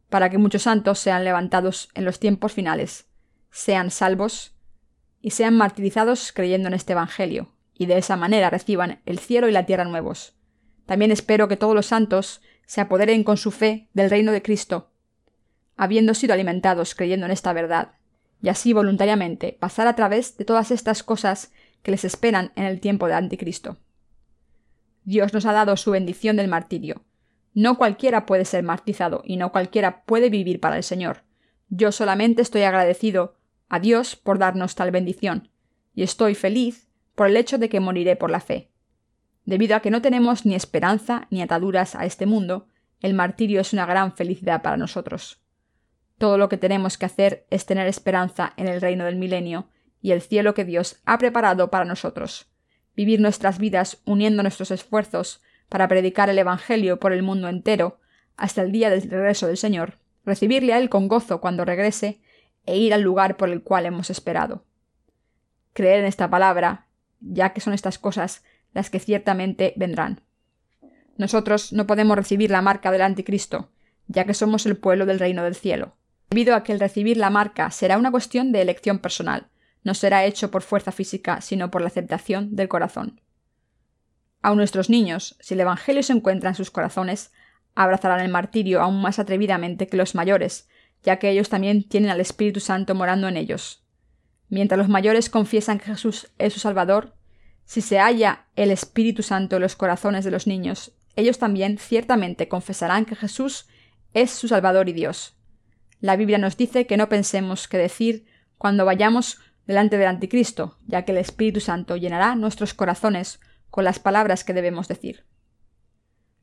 para 0.09 0.31
que 0.31 0.39
muchos 0.39 0.63
santos 0.63 1.01
sean 1.01 1.25
levantados 1.25 1.89
en 1.95 2.05
los 2.05 2.21
tiempos 2.21 2.53
finales, 2.53 3.09
sean 3.51 3.91
salvos 3.91 4.55
y 5.21 5.33
sean 5.33 5.57
martirizados 5.57 6.31
creyendo 6.31 6.69
en 6.69 6.75
este 6.75 6.93
Evangelio, 6.93 7.57
y 7.75 7.87
de 7.87 7.99
esa 7.99 8.15
manera 8.15 8.49
reciban 8.49 9.01
el 9.05 9.19
cielo 9.19 9.49
y 9.49 9.53
la 9.53 9.67
tierra 9.67 9.85
nuevos. 9.85 10.37
También 10.87 11.11
espero 11.11 11.49
que 11.49 11.57
todos 11.57 11.75
los 11.75 11.87
santos 11.87 12.41
se 12.67 12.81
apoderen 12.81 13.25
con 13.25 13.39
su 13.39 13.51
fe 13.51 13.89
del 13.95 14.11
reino 14.11 14.31
de 14.31 14.43
Cristo, 14.43 14.93
habiendo 15.77 16.15
sido 16.15 16.35
alimentados 16.35 16.95
creyendo 16.95 17.27
en 17.27 17.33
esta 17.33 17.53
verdad, 17.53 17.95
y 18.41 18.49
así 18.49 18.73
voluntariamente 18.73 19.57
pasar 19.59 19.89
a 19.89 19.97
través 19.97 20.37
de 20.37 20.45
todas 20.45 20.71
estas 20.71 21.03
cosas 21.03 21.51
que 21.83 21.91
les 21.91 22.05
esperan 22.05 22.53
en 22.55 22.63
el 22.63 22.79
tiempo 22.79 23.07
del 23.07 23.17
Anticristo. 23.17 23.79
Dios 25.07 25.33
nos 25.33 25.47
ha 25.47 25.53
dado 25.53 25.79
su 25.79 25.93
bendición 25.93 26.37
del 26.37 26.49
martirio, 26.49 27.07
no 27.57 27.79
cualquiera 27.79 28.27
puede 28.27 28.45
ser 28.45 28.63
martirizado 28.63 29.23
y 29.25 29.39
no 29.39 29.51
cualquiera 29.51 30.05
puede 30.05 30.29
vivir 30.29 30.61
para 30.61 30.77
el 30.77 30.83
Señor. 30.83 31.23
Yo 31.71 31.91
solamente 31.91 32.43
estoy 32.43 32.65
agradecido 32.65 33.39
a 33.71 33.81
Dios 33.81 34.15
por 34.15 34.39
darnos 34.39 34.75
tal 34.75 34.91
bendición, 34.91 35.49
y 35.95 36.03
estoy 36.03 36.35
feliz 36.35 36.91
por 37.15 37.29
el 37.29 37.37
hecho 37.39 37.57
de 37.57 37.71
que 37.71 37.81
moriré 37.81 38.15
por 38.15 38.31
la 38.31 38.41
fe. 38.41 38.71
Debido 39.47 39.75
a 39.75 39.81
que 39.81 39.91
no 39.91 40.03
tenemos 40.03 40.45
ni 40.45 40.55
esperanza 40.55 41.29
ni 41.31 41.41
ataduras 41.41 41.95
a 41.95 42.05
este 42.05 42.27
mundo, 42.27 42.69
el 43.01 43.15
martirio 43.15 43.63
es 43.63 43.73
una 43.73 43.87
gran 43.87 44.13
felicidad 44.13 44.61
para 44.61 44.77
nosotros. 44.77 45.41
Todo 46.19 46.37
lo 46.37 46.51
que 46.51 46.59
tenemos 46.59 46.99
que 46.99 47.07
hacer 47.07 47.47
es 47.49 47.65
tener 47.65 47.87
esperanza 47.87 48.53
en 48.59 48.69
el 48.69 48.83
reino 48.83 49.07
del 49.07 49.17
milenio 49.17 49.71
y 50.03 50.11
el 50.11 50.21
cielo 50.21 50.53
que 50.53 50.67
Dios 50.67 51.01
ha 51.07 51.17
preparado 51.17 51.71
para 51.71 51.87
nosotros. 51.87 52.51
Vivir 52.97 53.21
nuestras 53.21 53.59
vidas 53.59 54.01
uniendo 54.05 54.43
nuestros 54.43 54.71
esfuerzos 54.71 55.43
para 55.69 55.87
predicar 55.87 56.31
el 56.31 56.39
Evangelio 56.39 56.99
por 56.99 57.13
el 57.13 57.23
mundo 57.23 57.49
entero, 57.49 58.01
hasta 58.37 58.63
el 58.63 58.73
día 58.73 58.91
del 58.91 59.03
regreso 59.03 59.47
del 59.47 59.57
Señor, 59.57 59.99
recibirle 60.25 60.73
a 60.73 60.79
Él 60.79 60.89
con 60.89 61.09
gozo 61.09 61.41
cuando 61.41 61.65
regrese, 61.65 62.21
e 62.65 62.77
ir 62.77 62.93
al 62.93 63.03
lugar 63.03 63.37
por 63.37 63.49
el 63.49 63.63
cual 63.63 63.87
hemos 63.87 64.11
esperado. 64.11 64.65
Creer 65.73 66.01
en 66.01 66.07
esta 66.07 66.29
palabra, 66.29 66.87
ya 67.21 67.53
que 67.53 67.61
son 67.61 67.75
estas 67.75 67.99
cosas 67.99 68.43
las 68.75 68.91
que 68.91 68.99
ciertamente 68.99 69.73
vendrán. 69.77 70.21
Nosotros 71.17 71.73
no 71.73 71.87
podemos 71.87 72.17
recibir 72.17 72.51
la 72.51 72.63
marca 72.63 72.91
del 72.91 73.03
Anticristo, 73.03 73.71
ya 74.09 74.25
que 74.25 74.35
somos 74.35 74.67
el 74.67 74.77
pueblo 74.77 75.07
del 75.07 75.19
reino 75.19 75.45
del 75.45 75.55
cielo. 75.55 75.97
Debido 76.31 76.55
a 76.55 76.65
que 76.65 76.73
el 76.73 76.81
recibir 76.81 77.17
la 77.17 77.31
marca 77.31 77.71
será 77.71 77.99
una 77.99 78.11
cuestión 78.11 78.53
de 78.53 78.63
elección 78.63 78.99
personal, 78.99 79.47
no 79.87 79.95
será 79.95 80.25
hecho 80.25 80.51
por 80.51 80.63
fuerza 80.63 80.91
física, 80.91 81.41
sino 81.41 81.71
por 81.71 81.81
la 81.81 81.87
aceptación 81.87 82.57
del 82.57 82.67
corazón. 82.67 83.21
A 84.43 84.53
nuestros 84.53 84.91
niños, 84.91 85.37
si 85.39 85.55
el 85.55 85.61
Evangelio 85.61 86.03
se 86.03 86.13
encuentra 86.13 86.49
en 86.49 86.57
sus 86.57 86.73
corazones, 86.73 87.31
abrazarán 87.77 88.19
el 88.19 88.29
martirio 88.29 88.83
aún 88.83 89.01
más 89.01 89.21
atrevidamente 89.21 89.87
que 89.87 89.97
los 89.97 90.17
mayores, 90.17 90.69
ya 91.05 91.21
que 91.21 91.31
ellos 91.31 91.51
también 91.51 91.85
tienen 91.85 92.11
al 92.11 92.21
Espíritu 92.21 92.59
Santo 92.59 92.97
morando 92.97 93.29
en 93.29 93.37
ellos. 93.37 93.87
Mientras 94.49 94.77
los 94.77 94.89
mayores 94.89 95.31
confiesan 95.31 95.79
que 95.79 95.85
Jesús 95.85 96.33
es 96.37 96.53
su 96.53 96.59
Salvador, 96.59 97.15
si 97.65 97.81
se 97.81 98.01
halla 98.01 98.47
el 98.57 98.73
Espíritu 98.73 99.23
Santo 99.23 99.55
en 99.55 99.63
los 99.63 99.77
corazones 99.77 100.25
de 100.25 100.33
los 100.33 100.49
niños, 100.49 100.97
ellos 101.15 101.39
también 101.39 101.79
ciertamente 101.79 102.49
confesarán 102.49 103.05
que 103.05 103.15
Jesús 103.15 103.69
es 104.15 104.33
su 104.33 104.49
Salvador 104.49 104.89
y 104.89 104.95
Dios. 104.95 105.37
La 106.01 106.17
Biblia 106.17 106.39
nos 106.39 106.57
dice 106.57 106.89
que 106.89 106.97
no 106.97 107.09
pensemos 107.09 107.69
qué 107.69 107.79
decir 107.79 108.27
cuando 108.59 108.85
vayamos 108.85 109.39
delante 109.67 109.99
del 109.99 110.09
Anticristo, 110.09 110.79
ya 110.87 111.05
que 111.05 111.13
el 111.13 111.19
Espíritu 111.19 111.61
Santo 111.61 111.97
llenará 111.97 112.35
nuestros 112.35 112.75
corazones 112.75 113.41
con 113.71 113.85
las 113.85 113.99
palabras 113.99 114.45
que 114.45 114.55
debemos 114.55 114.89
decir. 114.89 115.25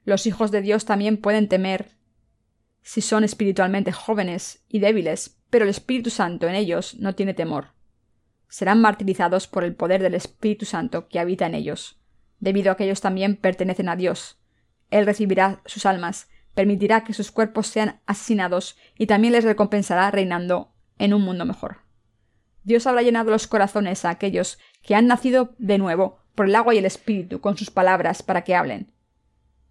Los 0.05 0.27
hijos 0.27 0.51
de 0.51 0.61
Dios 0.61 0.85
también 0.85 1.17
pueden 1.17 1.47
temer 1.47 1.97
si 2.81 3.01
son 3.01 3.23
espiritualmente 3.23 3.93
jóvenes 3.93 4.63
y 4.67 4.79
débiles, 4.79 5.39
pero 5.49 5.63
el 5.63 5.69
Espíritu 5.69 6.09
Santo 6.09 6.47
en 6.47 6.55
ellos 6.55 6.95
no 6.99 7.15
tiene 7.15 7.33
temor. 7.33 7.69
Serán 8.49 8.81
martirizados 8.81 9.47
por 9.47 9.63
el 9.63 9.73
poder 9.73 10.03
del 10.03 10.13
Espíritu 10.13 10.65
Santo 10.65 11.07
que 11.07 11.19
habita 11.19 11.45
en 11.45 11.55
ellos, 11.55 12.01
debido 12.39 12.71
a 12.71 12.77
que 12.77 12.83
ellos 12.83 13.01
también 13.01 13.37
pertenecen 13.37 13.87
a 13.87 13.95
Dios. 13.95 14.37
Él 14.91 15.05
recibirá 15.05 15.61
sus 15.65 15.85
almas, 15.85 16.27
permitirá 16.53 17.03
que 17.05 17.13
sus 17.13 17.31
cuerpos 17.31 17.67
sean 17.67 18.01
asesinados 18.05 18.77
y 18.97 19.07
también 19.07 19.31
les 19.31 19.45
recompensará 19.45 20.11
reinando 20.11 20.73
en 20.99 21.13
un 21.13 21.21
mundo 21.21 21.45
mejor. 21.45 21.82
Dios 22.63 22.87
habrá 22.87 23.01
llenado 23.01 23.31
los 23.31 23.47
corazones 23.47 24.05
a 24.05 24.09
aquellos 24.09 24.59
que 24.81 24.95
han 24.95 25.07
nacido 25.07 25.53
de 25.57 25.77
nuevo 25.77 26.19
por 26.35 26.47
el 26.47 26.55
agua 26.55 26.73
y 26.73 26.77
el 26.77 26.85
espíritu 26.85 27.41
con 27.41 27.57
sus 27.57 27.71
palabras 27.71 28.23
para 28.23 28.43
que 28.43 28.55
hablen. 28.55 28.91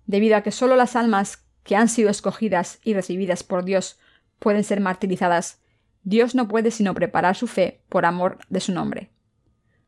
Debido 0.07 0.37
a 0.37 0.42
que 0.42 0.50
sólo 0.50 0.76
las 0.76 0.96
almas 0.96 1.44
que 1.62 1.76
han 1.76 1.88
sido 1.88 2.11
escogidas 2.11 2.81
y 2.85 2.94
recibidas 2.94 3.42
por 3.42 3.64
Dios 3.64 3.98
pueden 4.38 4.64
ser 4.64 4.81
martirizadas, 4.81 5.61
Dios 6.02 6.35
no 6.35 6.48
puede 6.48 6.70
sino 6.70 6.94
preparar 6.94 7.37
su 7.37 7.46
fe 7.46 7.83
por 7.88 8.05
amor 8.05 8.38
de 8.48 8.61
su 8.61 8.72
nombre. 8.72 9.11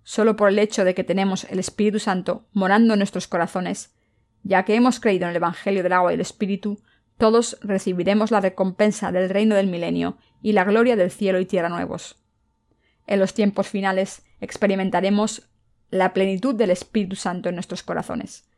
Solo 0.03 0.37
por 0.37 0.49
el 0.49 0.59
hecho 0.59 0.85
de 0.85 0.95
que 0.95 1.03
tenemos 1.03 1.45
el 1.45 1.59
Espíritu 1.59 1.99
Santo 1.99 2.47
morando 2.53 2.95
en 2.95 3.01
nuestros 3.01 3.27
corazones, 3.27 3.95
ya 4.43 4.65
que 4.65 4.75
hemos 4.75 5.01
creído 5.01 5.25
en 5.25 5.31
el 5.31 5.37
Evangelio 5.37 5.83
del 5.83 5.93
agua 5.93 6.13
y 6.13 6.15
el 6.15 6.21
Espíritu, 6.21 6.81
todos 7.19 7.59
recibiremos 7.63 8.31
la 8.31 8.41
recompensa 8.41 9.13
del 9.13 9.31
reino 9.31 9.55
del 9.55 9.67
milenio 9.67 10.19
y 10.43 10.53
la 10.53 10.65
gloria 10.65 10.97
del 10.97 11.11
cielo 11.11 11.41
y 11.41 11.47
tierra 11.47 11.69
nuevos. 11.69 12.24
En 13.07 13.21
los 13.21 13.35
tiempos 13.35 13.69
finales 13.69 14.23
experimentaremos 14.41 15.49
la 15.91 16.13
plenitud 16.13 16.55
del 16.55 16.71
Espíritu 16.71 17.17
Santo 17.17 17.49
en 17.49 17.55
nuestros 17.55 17.83
corazones. 17.83 18.49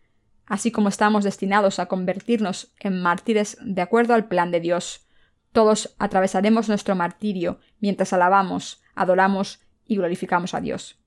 Así 0.46 0.70
como 0.70 0.88
estamos 0.88 1.24
destinados 1.24 1.78
a 1.78 1.86
convertirnos 1.86 2.72
en 2.78 3.02
mártires 3.02 3.58
de 3.60 3.82
acuerdo 3.82 4.14
al 4.14 4.28
plan 4.28 4.50
de 4.52 4.60
Dios, 4.60 5.06
todos 5.52 5.94
atravesaremos 5.98 6.68
nuestro 6.68 6.94
martirio 6.94 7.58
mientras 7.80 8.12
alabamos, 8.12 8.82
adoramos 8.94 9.60
y 9.84 9.96
glorificamos 9.96 10.54
a 10.54 10.60
Dios. 10.60 11.00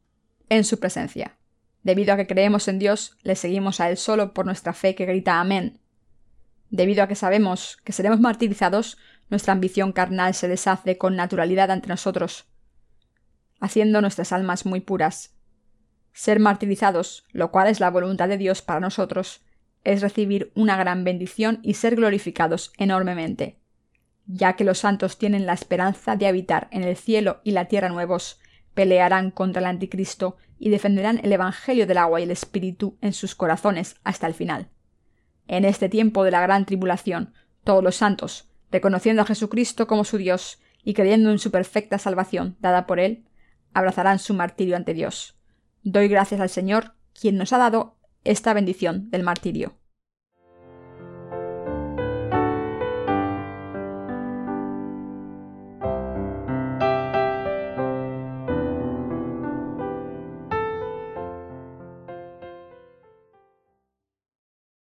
En 0.50 0.64
su 0.64 0.80
presencia. 0.80 1.38
Debido 1.84 2.14
a 2.14 2.18
que 2.18 2.28
creemos 2.28 2.68
en 2.68 2.80
Dios, 2.80 3.18
le 3.22 3.36
seguimos 3.36 3.80
a 3.80 3.90
Él 3.90 3.98
solo 3.98 4.34
por 4.34 4.46
nuestra 4.46 4.74
fe 4.74 4.96
que 4.96 5.06
grita 5.06 5.40
Amén. 5.40 5.80
Debido 6.70 7.04
a 7.04 7.08
que 7.08 7.16
sabemos 7.16 7.78
que 7.84 7.94
seremos 7.94 8.20
martirizados, 8.20 8.98
nuestra 9.30 9.54
ambición 9.54 9.92
carnal 9.94 10.34
se 10.34 10.48
deshace 10.48 10.98
con 10.98 11.16
naturalidad 11.16 11.72
ante 11.72 11.88
nosotros, 11.88 12.49
haciendo 13.60 14.02
nuestras 14.02 14.32
almas 14.32 14.66
muy 14.66 14.80
puras 14.80 15.36
ser 16.14 16.40
martirizados, 16.40 17.24
lo 17.32 17.50
cual 17.50 17.68
es 17.70 17.80
la 17.80 17.90
voluntad 17.90 18.28
de 18.28 18.38
Dios 18.38 18.62
para 18.62 18.82
nosotros, 18.82 19.42
es 19.84 20.02
recibir 20.02 20.52
una 20.56 20.76
gran 20.76 21.04
bendición 21.06 21.60
y 21.64 21.76
ser 21.76 21.96
glorificados 21.96 22.74
enormemente. 22.78 23.58
Ya 24.26 24.54
que 24.54 24.66
los 24.66 24.80
santos 24.80 25.18
tienen 25.18 25.46
la 25.46 25.54
esperanza 25.54 26.16
de 26.16 26.28
habitar 26.28 26.68
en 26.72 26.84
el 26.84 26.98
cielo 26.98 27.40
y 27.44 27.52
la 27.52 27.66
tierra 27.66 27.90
nuevos, 27.90 28.40
pelearán 28.74 29.32
contra 29.32 29.62
el 29.62 29.66
anticristo 29.66 30.38
y 30.60 30.70
defenderán 30.70 31.22
el 31.24 31.32
Evangelio 31.32 31.88
del 31.88 31.98
agua 31.98 32.20
y 32.20 32.24
el 32.24 32.32
Espíritu 32.32 32.98
en 33.02 33.14
sus 33.14 33.34
corazones 33.34 33.96
hasta 34.04 34.28
el 34.28 34.34
final. 34.34 34.68
En 35.48 35.66
este 35.66 35.90
tiempo 35.90 36.24
de 36.24 36.32
la 36.32 36.42
gran 36.42 36.66
tribulación, 36.66 37.34
todos 37.64 37.84
los 37.84 37.96
santos, 37.96 38.50
reconociendo 38.72 39.22
a 39.22 39.26
Jesucristo 39.26 39.88
como 39.88 40.04
su 40.04 40.18
Dios 40.18 40.60
y 40.84 40.94
creyendo 40.94 41.32
en 41.32 41.40
su 41.40 41.50
perfecta 41.50 41.98
salvación 41.98 42.58
dada 42.60 42.86
por 42.86 43.00
Él, 43.00 43.24
abrazarán 43.74 44.20
su 44.20 44.34
martirio 44.34 44.76
ante 44.76 44.94
Dios. 44.94 45.38
Doy 45.84 46.08
gracias 46.08 46.42
al 46.42 46.50
Señor, 46.50 46.96
quien 47.20 47.38
nos 47.38 47.54
ha 47.54 47.58
dado 47.58 47.98
esta 48.24 48.54
bendición 48.54 49.10
del 49.10 49.24
martirio. 49.24 49.78